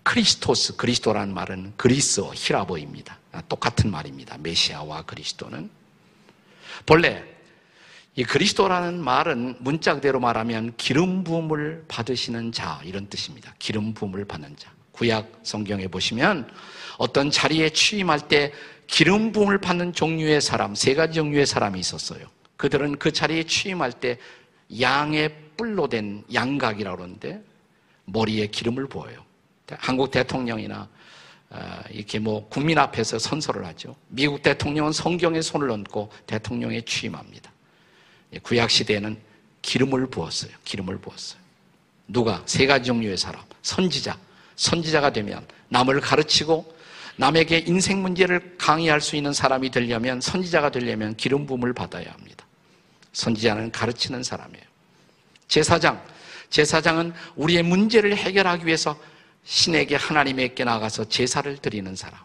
[0.03, 3.19] 크리스토스, 그리스도라는 말은 그리스어, 히라버입니다.
[3.49, 4.37] 똑같은 말입니다.
[4.39, 5.71] 메시아와 그리스도는.
[6.87, 7.25] 본래
[8.15, 13.55] 이 그리스도라는 말은 문자 그대로 말하면 기름 부음을 받으시는 자 이런 뜻입니다.
[13.59, 14.71] 기름 부음을 받는 자.
[14.93, 16.51] 구약 성경에 보시면
[16.99, 18.53] 어떤 자리에 취임할 때
[18.87, 22.27] 기름 부음을 받는 종류의 사람 세 가지 종류의 사람이 있었어요.
[22.59, 24.19] 그들은 그 자리에 취임할 때
[24.79, 27.43] 양의 뿔로 된 양각이라고 그러는데
[28.05, 29.22] 머리에 기름을 부어요.
[29.79, 30.89] 한국 대통령이나
[31.51, 33.95] 어, 이렇게 뭐 국민 앞에서 선서를 하죠.
[34.09, 37.53] 미국 대통령은 성경에 손을 얹고 대통령에 취임합니다.
[38.33, 39.19] 예, 구약 시대에는
[39.61, 40.51] 기름을 부었어요.
[40.65, 41.41] 기름을 부었어요.
[42.09, 44.19] 누가 세 가지 종류의 사람, 선지자.
[44.57, 46.77] 선지자가 되면 남을 가르치고
[47.17, 52.47] 남에게 인생 문제를 강의할 수 있는 사람이 되려면 선지자가 되려면 기름 부음을 받아야 합니다.
[53.13, 54.65] 선지자는 가르치는 사람이에요.
[55.49, 56.03] 제사장.
[56.49, 58.99] 제사장은 우리의 문제를 해결하기 위해서
[59.45, 62.21] 신에게 하나님에게 나가서 제사를 드리는 사람.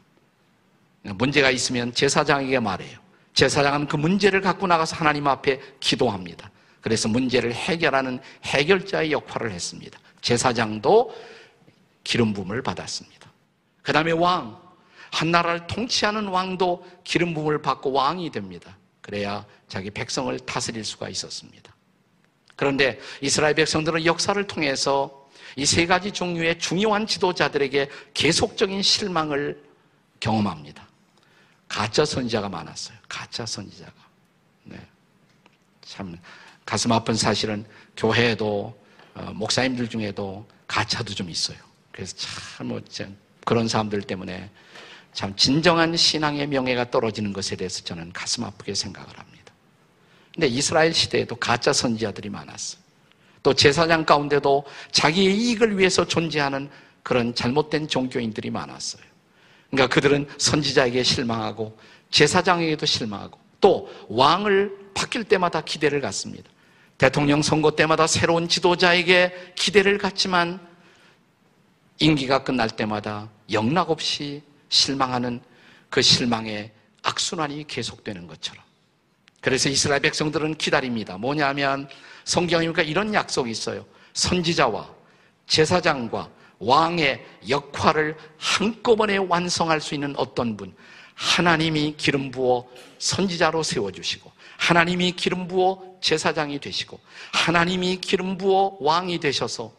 [1.04, 3.00] 문제가 있으면 제사장에게 말해요.
[3.34, 6.52] 제사장은 그 문제를 갖고 나가서 하나님 앞에 기도합니다.
[6.82, 10.00] 그래서 문제를 해결하는 해결자의 역할을 했습니다.
[10.22, 11.14] 제사장도
[12.04, 13.32] 기름 부음을 받았습니다.
[13.82, 14.60] 그 다음에 왕,
[15.12, 18.78] 한 나라를 통치하는 왕도 기름 부음을 받고 왕이 됩니다.
[19.02, 21.76] 그래야 자기 백성을 다스릴 수가 있었습니다.
[22.56, 25.27] 그런데 이스라엘 백성들은 역사를 통해서
[25.58, 29.62] 이 세 가지 종류의 중요한 지도자들에게 계속적인 실망을
[30.20, 30.88] 경험합니다.
[31.68, 32.98] 가짜 선지자가 많았어요.
[33.10, 33.94] 가짜 선지자가.
[34.66, 34.78] 네.
[35.82, 36.18] 참
[36.64, 37.66] 가슴 아픈 사실은
[37.98, 38.80] 교회에도
[39.16, 41.58] 어, 목사님들 중에도 가짜도 좀 있어요.
[41.92, 42.80] 그래서 참 뭐,
[43.44, 44.50] 그런 사람들 때문에
[45.14, 49.54] 참 진정한 신앙의 명예가 떨어지는 것에 대해서 저는 가슴 아프게 생각을 합니다.
[50.34, 52.87] 근데 이스라엘 시대에도 가짜 선지자들이 많았어요.
[53.44, 56.70] 또 제사장 가운데도 자기의 이익을 위해서 존재하는
[57.04, 59.04] 그런 잘못된 종교인들이 많았어요.
[59.70, 61.78] 그러니까 그들은 선지자에게 실망하고
[62.10, 66.50] 제사장에게도 실망하고 또 왕을 바뀔 때마다 기대를 갖습니다.
[66.98, 70.60] 대통령 선거 때마다 새로운 지도자에게 기대를 갖지만
[72.00, 75.42] 임기가 끝날 때마다 영락 없이 실망하는
[75.90, 76.72] 그 실망의
[77.04, 78.67] 악순환이 계속되는 것처럼.
[79.48, 81.18] 그래서 이스라엘 백성들은 기다립니다.
[81.18, 81.88] 뭐냐면
[82.26, 83.86] 성경이니까 이런 약속이 있어요.
[84.12, 84.94] 선지자와
[85.46, 86.30] 제사장과
[86.60, 90.76] 왕의 역할을 한꺼번에 완성할 수 있는 어떤 분,
[91.14, 92.68] 하나님이 기름 부어
[93.00, 97.00] 선지자로 세워주시고, 하나님이 기름 부어 제사장이 되시고,
[97.32, 99.72] 하나님이 기름 부어 왕이 되셔서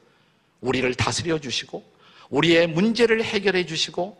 [0.62, 1.84] 우리를 다스려 주시고,
[2.30, 4.18] 우리의 문제를 해결해 주시고,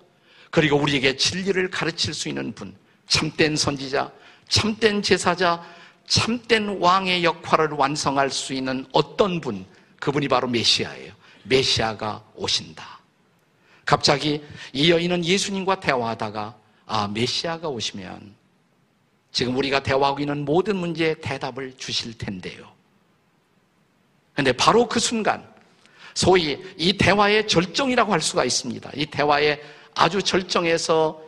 [0.50, 4.12] 그리고 우리에게 진리를 가르칠 수 있는 분, 참된 선지자,
[4.48, 5.62] 참된 제사자,
[6.06, 9.66] 참된 왕의 역할을 완성할 수 있는 어떤 분,
[10.00, 11.12] 그분이 바로 메시아예요.
[11.44, 12.98] 메시아가 오신다.
[13.84, 16.56] 갑자기 이 여인은 예수님과 대화하다가
[16.86, 18.34] 아, 메시아가 오시면
[19.32, 22.66] 지금 우리가 대화하고 있는 모든 문제에 대답을 주실 텐데요.
[24.34, 25.46] 근데 바로 그 순간
[26.14, 28.90] 소위 이 대화의 절정이라고 할 수가 있습니다.
[28.94, 29.62] 이 대화의
[29.94, 31.27] 아주 절정에서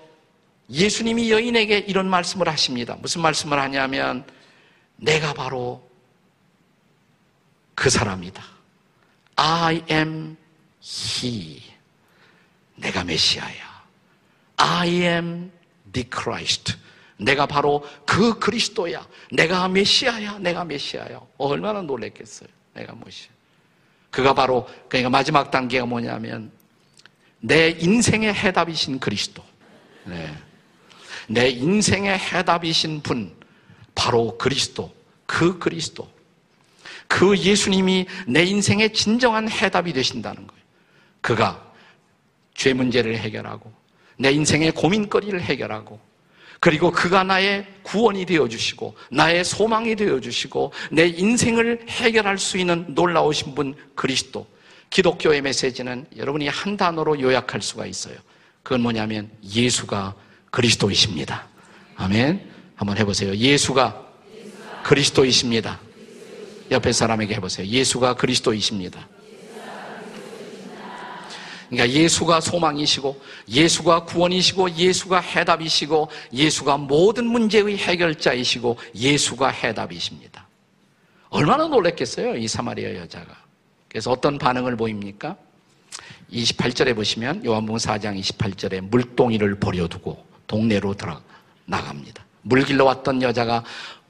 [0.70, 2.96] 예수님이 여인에게 이런 말씀을 하십니다.
[3.00, 4.24] 무슨 말씀을 하냐면
[4.96, 5.88] 내가 바로
[7.74, 8.42] 그 사람이다.
[9.36, 10.36] I am
[10.82, 11.62] He.
[12.76, 13.84] 내가 메시아야.
[14.56, 15.50] I am
[15.92, 16.76] the Christ.
[17.18, 19.06] 내가 바로 그 그리스도야.
[19.32, 20.38] 내가 메시아야.
[20.38, 21.20] 내가 메시아야.
[21.38, 22.48] 얼마나 놀랬겠어요.
[22.74, 23.30] 내가 메시아.
[24.10, 26.50] 그가 바로 그러니까 마지막 단계가 뭐냐면
[27.40, 29.42] 내 인생의 해답이신 그리스도.
[30.04, 30.34] 네.
[31.30, 33.32] 내 인생의 해답이신 분,
[33.94, 34.92] 바로 그리스도.
[35.26, 36.10] 그 그리스도.
[37.06, 40.62] 그 예수님이 내 인생의 진정한 해답이 되신다는 거예요.
[41.20, 41.72] 그가
[42.54, 43.72] 죄 문제를 해결하고,
[44.18, 46.00] 내 인생의 고민거리를 해결하고,
[46.58, 53.76] 그리고 그가 나의 구원이 되어주시고, 나의 소망이 되어주시고, 내 인생을 해결할 수 있는 놀라우신 분,
[53.94, 54.48] 그리스도.
[54.90, 58.16] 기독교의 메시지는 여러분이 한 단어로 요약할 수가 있어요.
[58.64, 60.16] 그건 뭐냐면 예수가
[60.50, 61.46] 그리스도이십니다.
[61.96, 62.50] 아멘.
[62.74, 63.34] 한번 해보세요.
[63.34, 64.06] 예수가
[64.84, 65.80] 그리스도이십니다.
[66.70, 67.66] 옆에 사람에게 해보세요.
[67.66, 69.08] 예수가 그리스도이십니다.
[71.68, 80.48] 그러니까 예수가 소망이시고, 예수가 구원이시고, 예수가 해답이시고, 예수가 모든 문제의 해결자이시고, 예수가 해답이십니다.
[81.28, 83.36] 얼마나 놀랬겠어요, 이 사마리아 여자가.
[83.88, 85.36] 그래서 어떤 반응을 보입니까?
[86.32, 91.22] 28절에 보시면 요한복음 4장 28절에 물동이를 버려두고 동네로 들어
[91.66, 92.24] 나갑니다.
[92.42, 93.62] 물 길러 왔던 여자가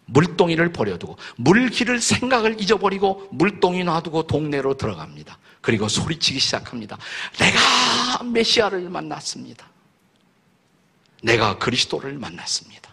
[0.06, 5.38] 물동이를 버려두고 물길을 생각을 잊어버리고 물동이 놔두고 동네로 들어갑니다.
[5.60, 6.96] 그리고 소리치기 시작합니다.
[7.38, 9.68] 내가 메시아를 만났습니다.
[11.22, 12.90] 내가 그리스도를 만났습니다.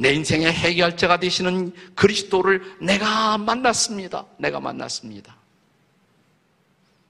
[0.00, 4.26] 내 인생의 해결자가 되시는 그리스도를 내가 만났습니다.
[4.38, 5.36] 내가 만났습니다.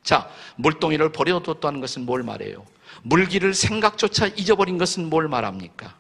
[0.03, 2.67] 자, 물동이를 버려뒀다는 것은 뭘 말해요?
[3.03, 5.97] 물기를 생각조차 잊어버린 것은 뭘 말합니까?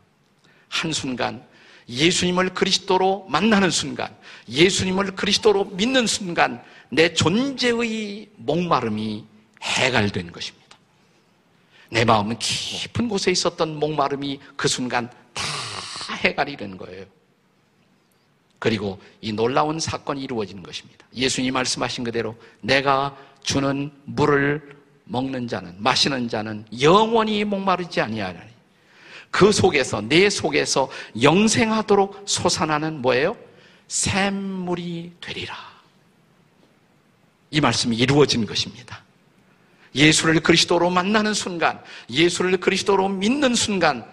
[0.69, 1.47] 한순간
[1.89, 4.15] 예수님을 그리스도로 만나는 순간,
[4.49, 9.25] 예수님을 그리스도로 믿는 순간 내 존재의 목마름이
[9.63, 10.77] 해갈된 것입니다.
[11.91, 15.45] 내 마음은 깊은 곳에 있었던 목마름이 그 순간 다
[16.23, 17.07] 해갈이 된 거예요.
[18.59, 21.07] 그리고 이 놀라운 사건이 이루어지는 것입니다.
[21.15, 24.78] 예수님 말씀하신 그대로 내가 주는 물을
[25.09, 28.44] 먹는 자는 마시는 자는 영원히 목마르지 아니하리니
[29.31, 30.90] 그 속에서 내 속에서
[31.21, 33.37] 영생하도록 솟아나는 뭐예요?
[33.88, 35.55] 샘물이 되리라.
[37.51, 39.03] 이 말씀이 이루어진 것입니다.
[39.94, 44.05] 예수를 그리스도로 만나는 순간, 예수를 그리스도로 믿는 순간,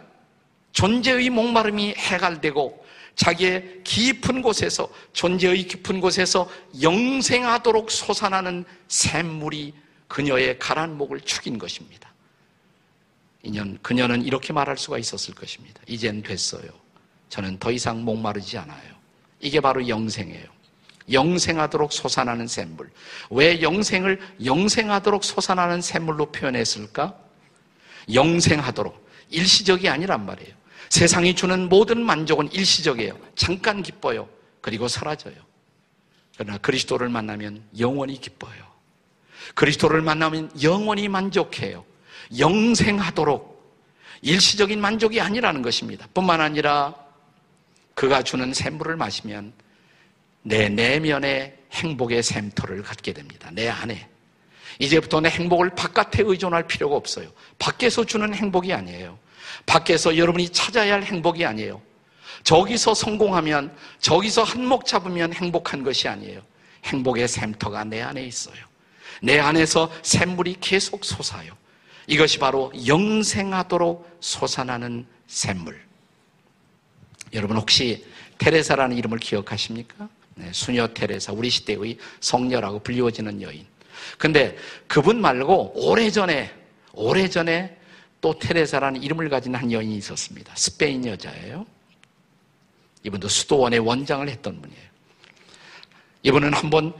[0.71, 6.49] 존재의 목마름이 해갈되고 자기의 깊은 곳에서, 존재의 깊은 곳에서
[6.81, 9.73] 영생하도록 솟아나는 샘물이
[10.07, 12.13] 그녀의 가란 목을 축인 것입니다.
[13.43, 15.81] 인연, 그녀는 이렇게 말할 수가 있었을 것입니다.
[15.87, 16.67] 이젠 됐어요.
[17.29, 18.95] 저는 더 이상 목마르지 않아요.
[19.39, 20.55] 이게 바로 영생이에요.
[21.11, 22.89] 영생하도록 솟아나는 샘물.
[23.29, 27.15] 왜 영생을 영생하도록 솟아나는 샘물로 표현했을까?
[28.13, 29.05] 영생하도록.
[29.29, 30.53] 일시적이 아니란 말이에요.
[30.89, 33.17] 세상이 주는 모든 만족은 일시적이에요.
[33.35, 34.27] 잠깐 기뻐요.
[34.61, 35.35] 그리고 사라져요.
[36.37, 38.74] 그러나 그리스도를 만나면 영원히 기뻐요.
[39.53, 41.85] 그리스도를 만나면 영원히 만족해요.
[42.37, 43.55] 영생하도록
[44.21, 46.07] 일시적인 만족이 아니라는 것입니다.
[46.13, 46.95] 뿐만 아니라
[47.93, 49.53] 그가 주는 샘물을 마시면
[50.41, 53.49] 내 내면의 행복의 샘터를 갖게 됩니다.
[53.51, 54.09] 내 안에.
[54.79, 57.29] 이제부터 내 행복을 바깥에 의존할 필요가 없어요.
[57.59, 59.17] 밖에서 주는 행복이 아니에요.
[59.65, 61.81] 밖에서 여러분이 찾아야 할 행복이 아니에요.
[62.43, 66.41] 저기서 성공하면, 저기서 한몫 잡으면 행복한 것이 아니에요.
[66.83, 68.57] 행복의 샘터가 내 안에 있어요.
[69.21, 71.53] 내 안에서 샘물이 계속 솟아요.
[72.07, 75.79] 이것이 바로 영생하도록 솟아나는 샘물.
[77.33, 78.05] 여러분 혹시
[78.37, 80.07] 테레사라는 이름을 기억하십니까?
[80.35, 83.65] 네, 수녀 테레사, 우리 시대의 성녀라고 불리워지는 여인.
[84.17, 86.53] 근데 그분 말고 오래전에,
[86.93, 87.77] 오래전에
[88.21, 90.53] 또 테레사라는 이름을 가진 한 여인이 있었습니다.
[90.55, 91.65] 스페인 여자예요.
[93.03, 94.85] 이분도 수도원의 원장을 했던 분이에요.
[96.23, 96.93] 이분은 한번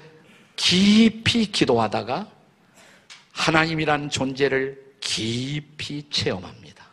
[0.56, 2.32] 깊이 기도하다가
[3.34, 6.86] 하나님이라는 존재를 깊이 체험합니다.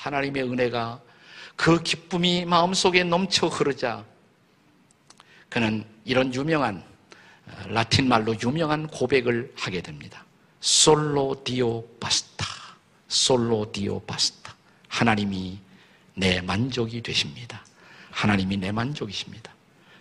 [0.00, 1.00] 하나님의 은혜가
[1.56, 4.04] 그 기쁨이 마음속에 넘쳐 흐르자
[5.48, 6.84] 그는 이런 유명한
[7.46, 10.24] 어, 라틴 말로 유명한 고백을 하게 됩니다.
[10.60, 12.46] 솔로 디오 바스타.
[13.08, 14.54] 솔로 디오 바스타.
[14.88, 15.58] 하나님이
[16.14, 17.64] 내 만족이 되십니다.
[18.10, 19.55] 하나님이 내 만족이십니다.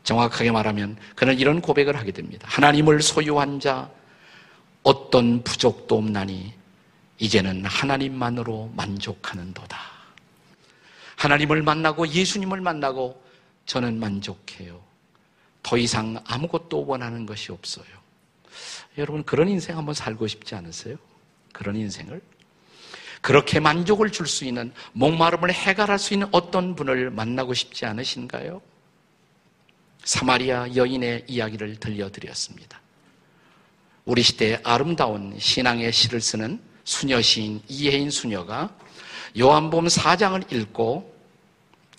[0.05, 2.47] 정확하게 말하면 그는 이런 고백을 하게 됩니다.
[2.49, 3.89] 하나님을 소유한 자
[4.83, 6.53] 어떤 부족도 없나니
[7.17, 9.77] 이제는 하나님만으로 만족하는도다.
[11.17, 13.21] 하나님을 만나고 예수님을 만나고
[13.65, 14.79] 저는 만족해요.
[15.63, 17.85] 더 이상 아무것도 원하는 것이 없어요.
[18.97, 20.97] 여러분 그런 인생 한번 살고 싶지 않으세요?
[21.51, 22.21] 그런 인생을
[23.21, 28.61] 그렇게 만족을 줄 수 있는 목마름을 해결할 수 있는 어떤 분을 만나고 싶지 않으신가요?
[30.05, 32.79] 사마리아 여인의 이야기를 들려드렸습니다.
[34.05, 38.69] 우리 시대의 아름다운 신앙의 시를 쓰는 수녀 시인 이혜인 수녀가
[39.37, 41.11] 요한복음 4장을 읽고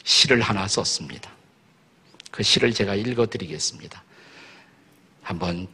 [0.04, 1.32] 시를 하나 썼습니다.
[2.30, 4.04] 그 시를 제가 읽어 드리겠습니다.
[5.22, 5.66] 한번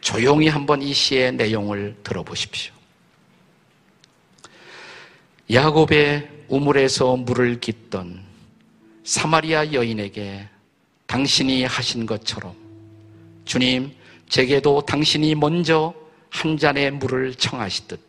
[0.00, 2.72] 조용히 한번 이 시의 내용을 들어보십시오.
[5.50, 8.24] 야곱의 우물에서 물을 깃던
[9.04, 10.48] 사마리아 여인에게
[11.06, 12.54] 당신이 하신 것처럼
[13.44, 13.92] 주님,
[14.28, 15.94] 제게도 당신이 먼저
[16.30, 18.00] 한 잔의 물을 청하시듯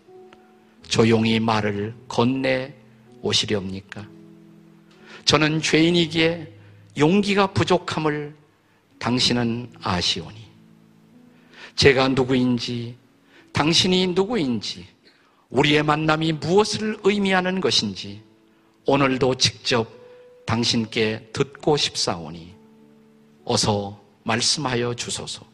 [0.88, 2.73] 조용히 말을 건네
[3.21, 4.08] 오시렵니까?
[5.25, 6.51] 저는 죄인이기에
[6.97, 8.34] 용기가 부족함을
[8.99, 10.45] 당신은 아시오니.
[11.76, 12.95] 제가 누구인지,
[13.51, 14.86] 당신이 누구인지,
[15.49, 18.22] 우리의 만남이 무엇을 의미하는 것인지,
[18.86, 19.88] 오늘도 직접
[20.45, 22.55] 당신께 듣고 싶사오니,
[23.46, 25.46] 어서 말씀하여 주소서.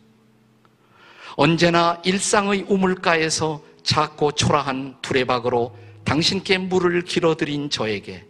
[1.36, 8.26] 언제나 일상의 우물가에서 작고 초라한 두레박으로 당신께 물을 길어드린 저에게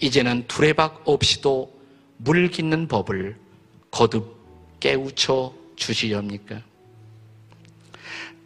[0.00, 1.72] 이제는 두레박 없이도
[2.18, 3.36] 물 깃는 법을
[3.90, 4.36] 거듭
[4.80, 6.60] 깨우쳐 주시렵니까?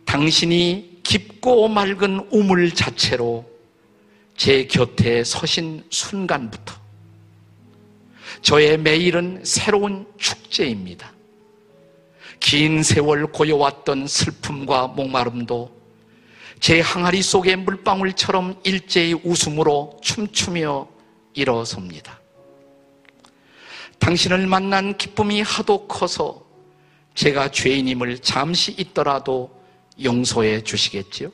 [0.04, 3.44] 당신이 깊고 맑은 우물 자체로
[4.36, 6.87] 제 곁에 서신 순간부터
[8.42, 11.12] 저의 매일은 새로운 축제입니다.
[12.40, 15.76] 긴 세월 고여왔던 슬픔과 목마름도
[16.60, 20.88] 제 항아리 속의 물방울처럼 일제히 웃음으로 춤추며
[21.34, 22.20] 일어섭니다.
[23.98, 26.44] 당신을 만난 기쁨이 하도 커서
[27.14, 29.50] 제가 죄인임을 잠시 있더라도
[30.02, 31.30] 용서해 주시겠지요?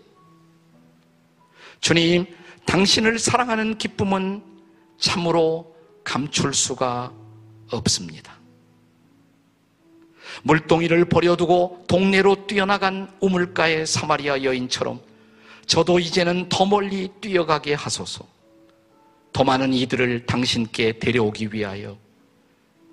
[1.80, 2.26] 주님,
[2.64, 4.42] 당신을 사랑하는 기쁨은
[4.98, 5.73] 참으로
[6.04, 7.12] 감출 수가
[7.70, 8.34] 없습니다.
[10.42, 15.00] 물동이를 버려두고 동네로 뛰어나간 우물가의 사마리아 여인처럼
[15.66, 18.26] 저도 이제는 더 멀리 뛰어가게 하소서.
[19.32, 21.98] 더 많은 이들을 당신께 데려오기 위하여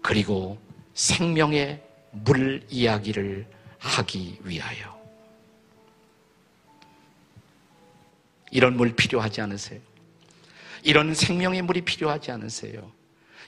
[0.01, 0.57] 그리고
[0.93, 1.81] 생명의
[2.11, 3.45] 물 이야기를
[3.79, 4.99] 하기 위하여.
[8.51, 9.79] 이런 물 필요하지 않으세요?
[10.83, 12.91] 이런 생명의 물이 필요하지 않으세요?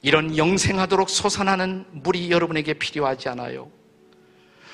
[0.03, 3.71] 이런 영생하도록 솟아나는 물이 여러분에게 필요하지 않아요?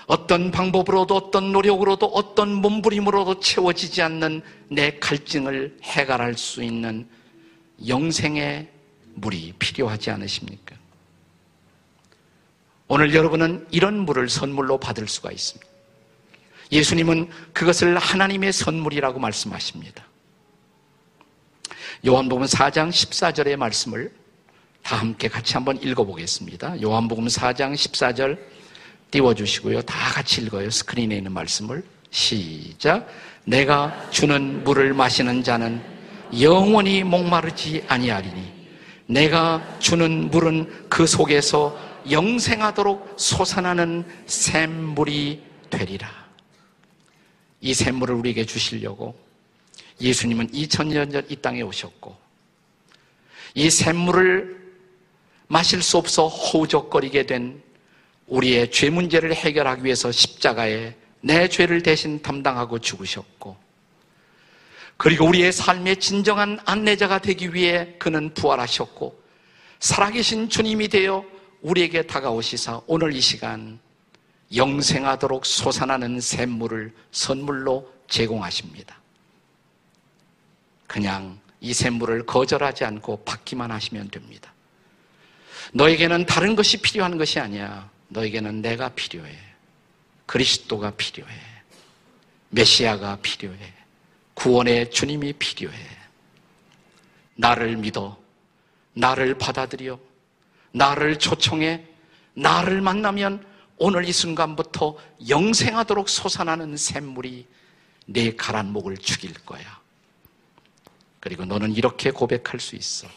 [0.07, 7.07] 어떤 방법으로도 어떤 노력으로도 어떤 몸부림으로도 채워지지 않는 내 갈증을 해결할 수 있는
[7.87, 8.69] 영생의
[9.13, 10.75] 물이 필요하지 않으십니까?
[12.87, 15.69] 오늘 여러분은 이런 물을 선물로 받을 수가 있습니다.
[16.71, 20.03] 예수님은 그것을 하나님의 선물이라고 말씀하십니다.
[22.07, 24.11] 요한복음 4장 14절의 말씀을
[24.83, 26.81] 다 함께 같이 한번 읽어보겠습니다.
[26.81, 28.37] 요한복음 4장 14절
[29.11, 29.81] 띄워주시고요.
[29.83, 30.69] 다 같이 읽어요.
[30.69, 31.83] 스크린에 있는 말씀을.
[32.11, 33.07] 시작.
[33.45, 35.81] 내가 주는 물을 마시는 자는
[36.39, 38.59] 영원히 목마르지 아니하리니
[39.07, 41.77] 내가 주는 물은 그 속에서
[42.09, 46.09] 영생하도록 솟아나는 샘물이 되리라.
[47.61, 49.15] 이 샘물을 우리에게 주시려고
[49.99, 52.15] 예수님은 2000년 전 이 땅에 오셨고
[53.55, 54.68] 이 샘물을
[55.49, 57.61] 마실 수 없어 허우적거리게 된
[58.27, 63.57] 우리의 죄 문제를 해결하기 위해서 십자가에 내 죄를 대신 담당하고 죽으셨고
[64.95, 69.19] 그리고 우리의 삶의 진정한 안내자가 되기 위해 그는 부활하셨고
[69.79, 71.25] 살아계신 주님이 되어
[71.61, 73.79] 우리에게 다가오시사 오늘 이 시간
[74.55, 78.99] 영생하도록 솟아나는 샘물을 선물로 제공하십니다.
[80.85, 84.53] 그냥 이 샘물을 거절하지 않고 받기만 하시면 됩니다.
[85.73, 87.89] 너에게는 다른 것이 필요한 것이 아니야.
[88.09, 89.35] 너에게는 내가 필요해.
[90.25, 91.33] 그리스도가 필요해.
[92.49, 93.73] 메시아가 필요해.
[94.33, 95.77] 구원의 주님이 필요해.
[97.35, 98.17] 나를 믿어.
[98.93, 99.99] 나를 받아들여.
[100.71, 101.85] 나를 초청해.
[102.33, 103.45] 나를 만나면
[103.77, 104.97] 오늘 이 순간부터
[105.29, 107.47] 영생하도록 솟아나는 샘물이
[108.07, 109.79] 내 가란 목을 죽일 거야.
[111.19, 113.07] 그리고 너는 이렇게 고백할 수 있어.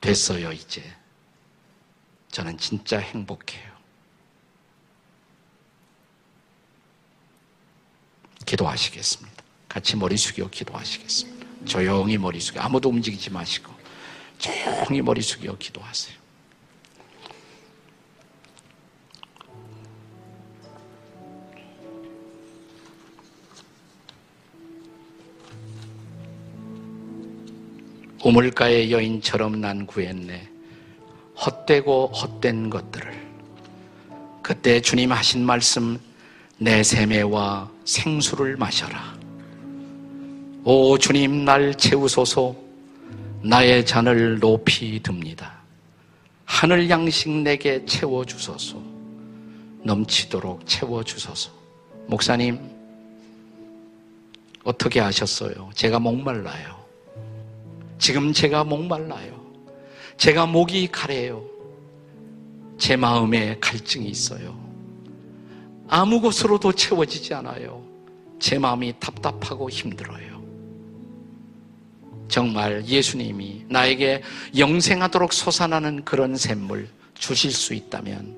[0.00, 0.82] 됐어요, 이제.
[2.32, 3.70] 저는 진짜 행복해요.
[8.46, 9.42] 기도하시겠습니다.
[9.68, 11.46] 같이 머리 숙여 기도하시겠습니다.
[11.66, 12.60] 조용히 머리 숙여.
[12.62, 13.72] 아무도 움직이지 마시고,
[14.38, 16.20] 조용히 머리 숙여 기도하세요.
[28.24, 30.51] 우물가의 여인처럼 난 구했네.
[31.44, 33.22] 헛되고 헛된 것들을.
[34.42, 35.98] 그때 주님 하신 말씀,
[36.58, 39.16] 내 세매와 생수를 마셔라.
[40.64, 42.54] 오 주님 날 채우소서
[43.42, 45.52] 나의 잔을 높이 듭니다.
[46.44, 48.80] 하늘 양식 내게 채워주소서
[49.82, 51.50] 넘치도록 채워주소서
[52.06, 52.60] 목사님
[54.62, 55.70] 어떻게 하셨어요?
[55.74, 56.80] 제가 목말라요.
[57.98, 59.41] 지금 제가 목말라요.
[60.22, 61.44] 제가 목이 가래요.
[62.78, 64.56] 제 마음에 갈증이 있어요.
[65.88, 67.84] 아무 것으로도 채워지지 않아요.
[68.38, 70.40] 제 마음이 답답하고 힘들어요.
[72.28, 74.22] 정말 예수님이 나에게
[74.56, 78.36] 영생하도록 솟아나는 그런 샘물 주실 수 있다면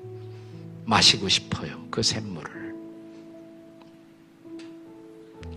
[0.85, 1.85] 마시고 싶어요.
[1.91, 2.75] 그 샘물을.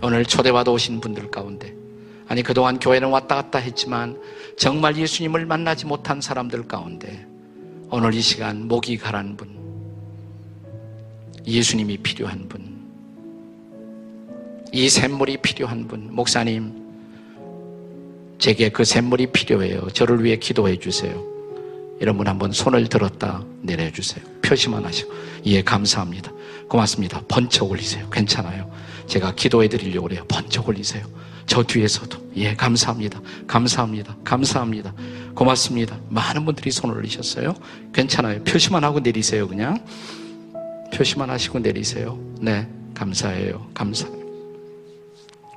[0.02, 1.74] 오늘 초대받아 오신 분들 가운데
[2.28, 4.20] 아니, 그동안 교회는 왔다 갔다 했지만
[4.56, 7.26] 정말 예수님을 만나지 못한 사람들 가운데
[7.90, 9.48] 오늘 이 시간 목이 가란 분,
[11.46, 12.78] 예수님이 필요한 분,
[14.72, 16.86] 이 샘물이 필요한 분, 목사님,
[18.38, 19.88] 제게 그 샘물이 필요해요.
[19.88, 21.24] 저를 위해 기도해 주세요.
[22.00, 24.24] 이런 분 한번 손을 들었다 내려주세요.
[24.42, 25.12] 표시만 하시고.
[25.46, 26.30] 예, 감사합니다.
[26.68, 27.22] 고맙습니다.
[27.26, 28.08] 번쩍 올리세요.
[28.10, 28.70] 괜찮아요.
[29.06, 30.24] 제가 기도해 드리려고 그래요.
[30.28, 31.04] 번쩍 올리세요.
[31.48, 33.20] 저 뒤에서도 예, 감사합니다.
[33.48, 34.16] 감사합니다.
[34.22, 34.94] 감사합니다.
[35.34, 35.98] 고맙습니다.
[36.10, 37.54] 많은 분들이 손을 올리셨어요.
[37.92, 38.44] 괜찮아요.
[38.44, 39.84] 표시만 하고 내리세요, 그냥.
[40.94, 42.18] 표시만 하시고 내리세요.
[42.40, 43.66] 네, 감사해요.
[43.74, 44.06] 감사.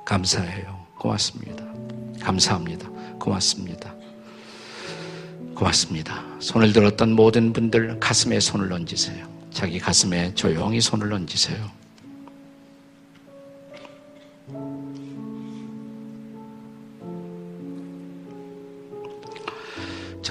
[0.04, 0.86] 감사해요.
[0.98, 1.64] 고맙습니다.
[2.20, 2.88] 감사합니다.
[3.20, 3.94] 고맙습니다.
[5.54, 6.24] 고맙습니다.
[6.40, 9.26] 손을 들었던 모든 분들 가슴에 손을 얹으세요.
[9.52, 11.81] 자기 가슴에 조용히 손을 얹으세요.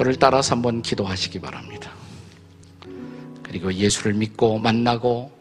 [0.01, 1.91] 저를 따라서 한번 기도하시기 바랍니다.
[3.43, 5.31] 그리고 예수를 믿고 만나고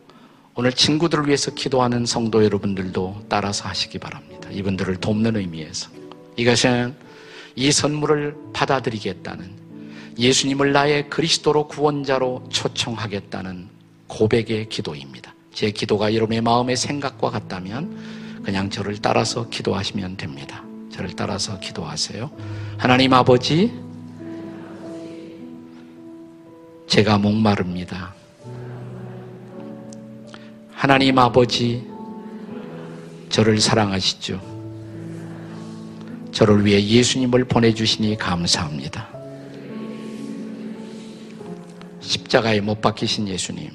[0.55, 4.51] 오늘 친구들을 위해서 기도하는 성도 여러분들도 따라서 하시기 바랍니다.
[4.51, 5.89] 이분들을 돕는 의미에서.
[6.37, 6.95] 이것은
[7.57, 9.51] 이 선물을 받아들이겠다는
[10.19, 13.67] 예수님을 나의 그리스도로 구원자로 초청하겠다는
[14.09, 15.35] 고백의 기도입니다.
[15.55, 20.63] 제 기도가 여러분의 마음의 생각과 같다면 그냥 저를 따라서 기도하시면 됩니다.
[20.93, 22.31] 저를 따라서 기도하세요.
[22.77, 23.73] 하나님 아버지,
[26.91, 28.13] 제가 목마릅니다.
[30.73, 31.87] 하나님 아버지,
[33.29, 34.41] 저를 사랑하시죠.
[36.33, 39.09] 저를 위해 예수님을 보내주시니 감사합니다.
[42.01, 43.71] 십자가에 못 박히신 예수님,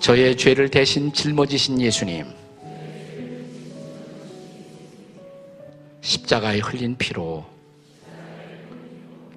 [0.00, 2.26] 저의 죄를 대신 짊어지신 예수님,
[6.00, 7.46] 십자가에 흘린 피로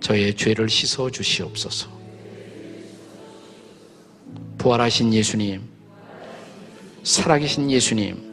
[0.01, 1.87] 저의 죄를 씻어 주시옵소서.
[4.57, 5.61] 부활하신 예수님,
[7.03, 8.31] 살아계신 예수님,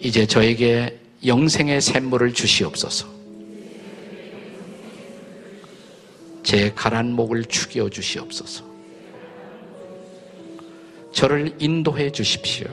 [0.00, 3.06] 이제 저에게 영생의 샘물을 주시옵소서.
[6.42, 8.64] 제 가란 목을 축여 주시옵소서.
[11.12, 12.68] 저를 인도해 주십시오.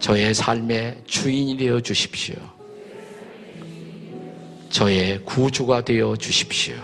[0.00, 2.59] 저의 삶의 주인이 되어 주십시오.
[4.70, 6.76] 저의 구주가 되어 주십시오.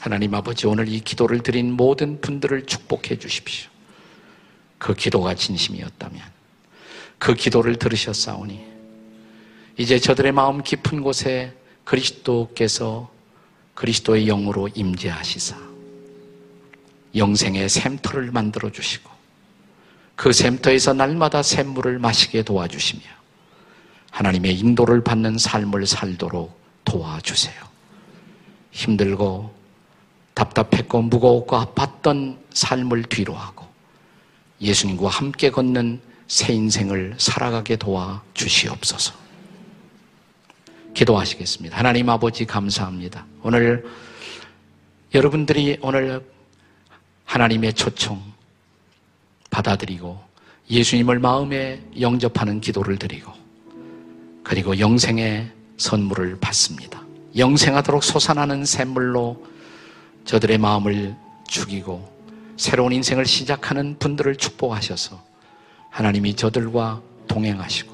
[0.00, 3.70] 하나님 아버지 오늘 이 기도를 드린 모든 분들을 축복해 주십시오.
[4.78, 6.20] 그 기도가 진심이었다면
[7.18, 8.60] 그 기도를 들으셨사오니
[9.78, 13.08] 이제 저들의 마음 깊은 곳에 그리스도께서
[13.74, 15.56] 그리스도의 영으로 임재하시사
[17.14, 19.11] 영생의 샘터를 만들어 주시고
[20.16, 23.02] 그 샘터에서 날마다 샘물을 마시게 도와주시며
[24.10, 27.54] 하나님의 인도를 받는 삶을 살도록 도와주세요.
[28.72, 29.54] 힘들고
[30.34, 33.66] 답답했고 무거웠고 아팠던 삶을 뒤로하고
[34.60, 39.14] 예수님과 함께 걷는 새 인생을 살아가게 도와 주시옵소서.
[40.94, 41.76] 기도하시겠습니다.
[41.76, 43.26] 하나님 아버지 감사합니다.
[43.42, 43.84] 오늘
[45.14, 46.24] 여러분들이 오늘
[47.24, 48.31] 하나님의 초청
[49.52, 50.18] 받아들이고
[50.68, 53.30] 예수님을 마음에 영접하는 기도를 드리고
[54.42, 57.02] 그리고 영생의 선물을 받습니다.
[57.36, 59.46] 영생하도록 솟아나는 샘물로
[60.24, 61.14] 저들의 마음을
[61.46, 62.10] 죽이고
[62.56, 65.22] 새로운 인생을 시작하는 분들을 축복하셔서
[65.90, 67.92] 하나님이 저들과 동행하시고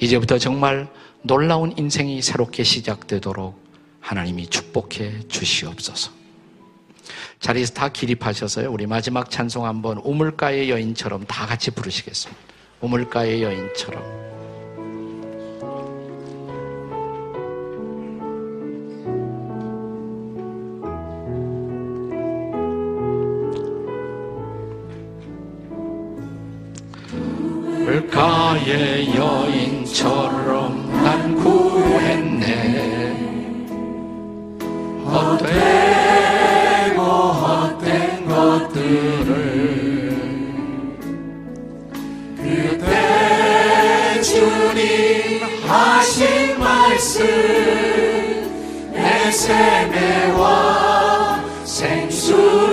[0.00, 0.88] 이제부터 정말
[1.22, 3.64] 놀라운 인생이 새롭게 시작되도록
[4.00, 6.15] 하나님이 축복해 주시옵소서.
[7.40, 8.70] 자리에서 다 기립하셔서요.
[8.70, 12.40] 우리 마지막 찬송 한번 우물가의 여인처럼 다 같이 부르시겠습니다.
[12.80, 14.26] 우물가의 여인처럼.
[48.94, 50.44] 내 세매와
[51.62, 52.65] 생수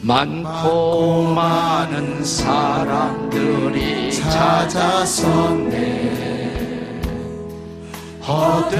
[0.00, 5.78] 많고 많은 사람들이 찾았었네.
[8.26, 8.78] 헛되고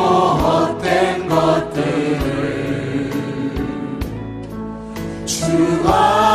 [0.00, 3.10] 헛된 것들을
[5.26, 6.27] 주가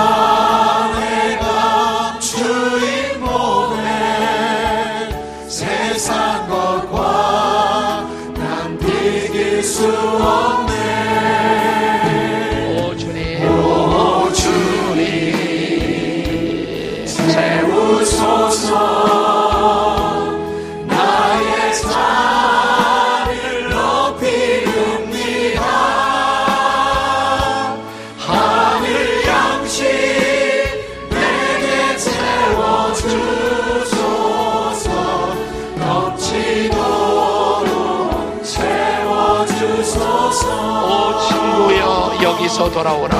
[42.86, 43.13] 여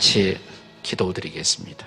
[0.00, 0.38] 같이
[0.82, 1.86] 기도드리겠습니다.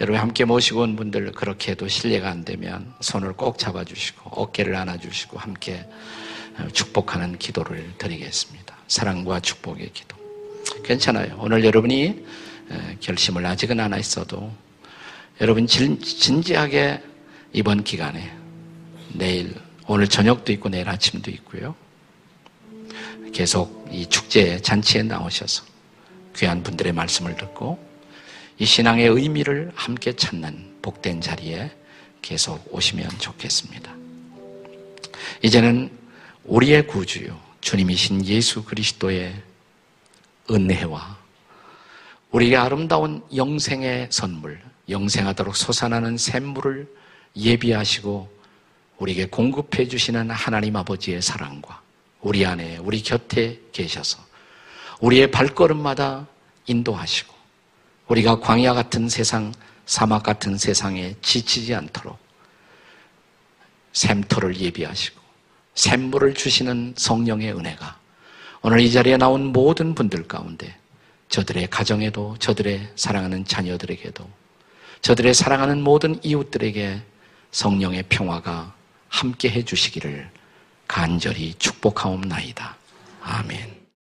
[0.00, 5.38] 여러분 함께 모시고 온 분들 그렇게 해도 신뢰가 안 되면 손을 꼭 잡아주시고 어깨를 안아주시고
[5.38, 5.86] 함께
[6.72, 8.76] 축복하는 기도를 드리겠습니다.
[8.88, 10.16] 사랑과 축복의 기도.
[10.82, 11.38] 괜찮아요.
[11.38, 12.26] 오늘 여러분이
[12.98, 14.52] 결심을 아직은 안 했어도
[15.40, 17.04] 여러분 진지하게
[17.52, 18.36] 이번 기간에
[19.12, 19.54] 내일
[19.86, 21.76] 오늘 저녁도 있고 내일 아침도 있고요.
[23.32, 25.72] 계속 이 축제 잔치에 나오셔서
[26.36, 27.78] 귀한 분들의 말씀을 듣고
[28.58, 31.70] 이 신앙의 의미를 함께 찾는 복된 자리에
[32.22, 33.92] 계속 오시면 좋겠습니다.
[35.42, 35.90] 이제는
[36.44, 39.34] 우리의 구주요, 주님이신 예수 그리스도의
[40.50, 41.18] 은혜와
[42.30, 46.88] 우리의 아름다운 영생의 선물, 영생하도록 솟아나는 샘물을
[47.36, 48.34] 예비하시고
[48.98, 51.80] 우리에게 공급해 주시는 하나님 아버지의 사랑과
[52.20, 54.18] 우리 안에, 우리 곁에 계셔서
[55.00, 56.26] 우리의 발걸음마다
[56.66, 57.34] 인도하시고
[58.08, 59.52] 우리가 광야 같은 세상,
[59.86, 62.18] 사막 같은 세상에 지치지 않도록
[63.92, 65.20] 샘터를 예비하시고
[65.74, 67.98] 샘물을 주시는 성령의 은혜가
[68.62, 70.76] 오늘 이 자리에 나온 모든 분들 가운데
[71.28, 74.28] 저들의 가정에도 저들의 사랑하는 자녀들에게도
[75.00, 77.02] 저들의 사랑하는 모든 이웃들에게
[77.50, 78.74] 성령의 평화가
[79.08, 80.30] 함께 해 주시기를
[80.88, 82.76] 간절히 축복하옵나이다.
[83.22, 83.83] 아멘.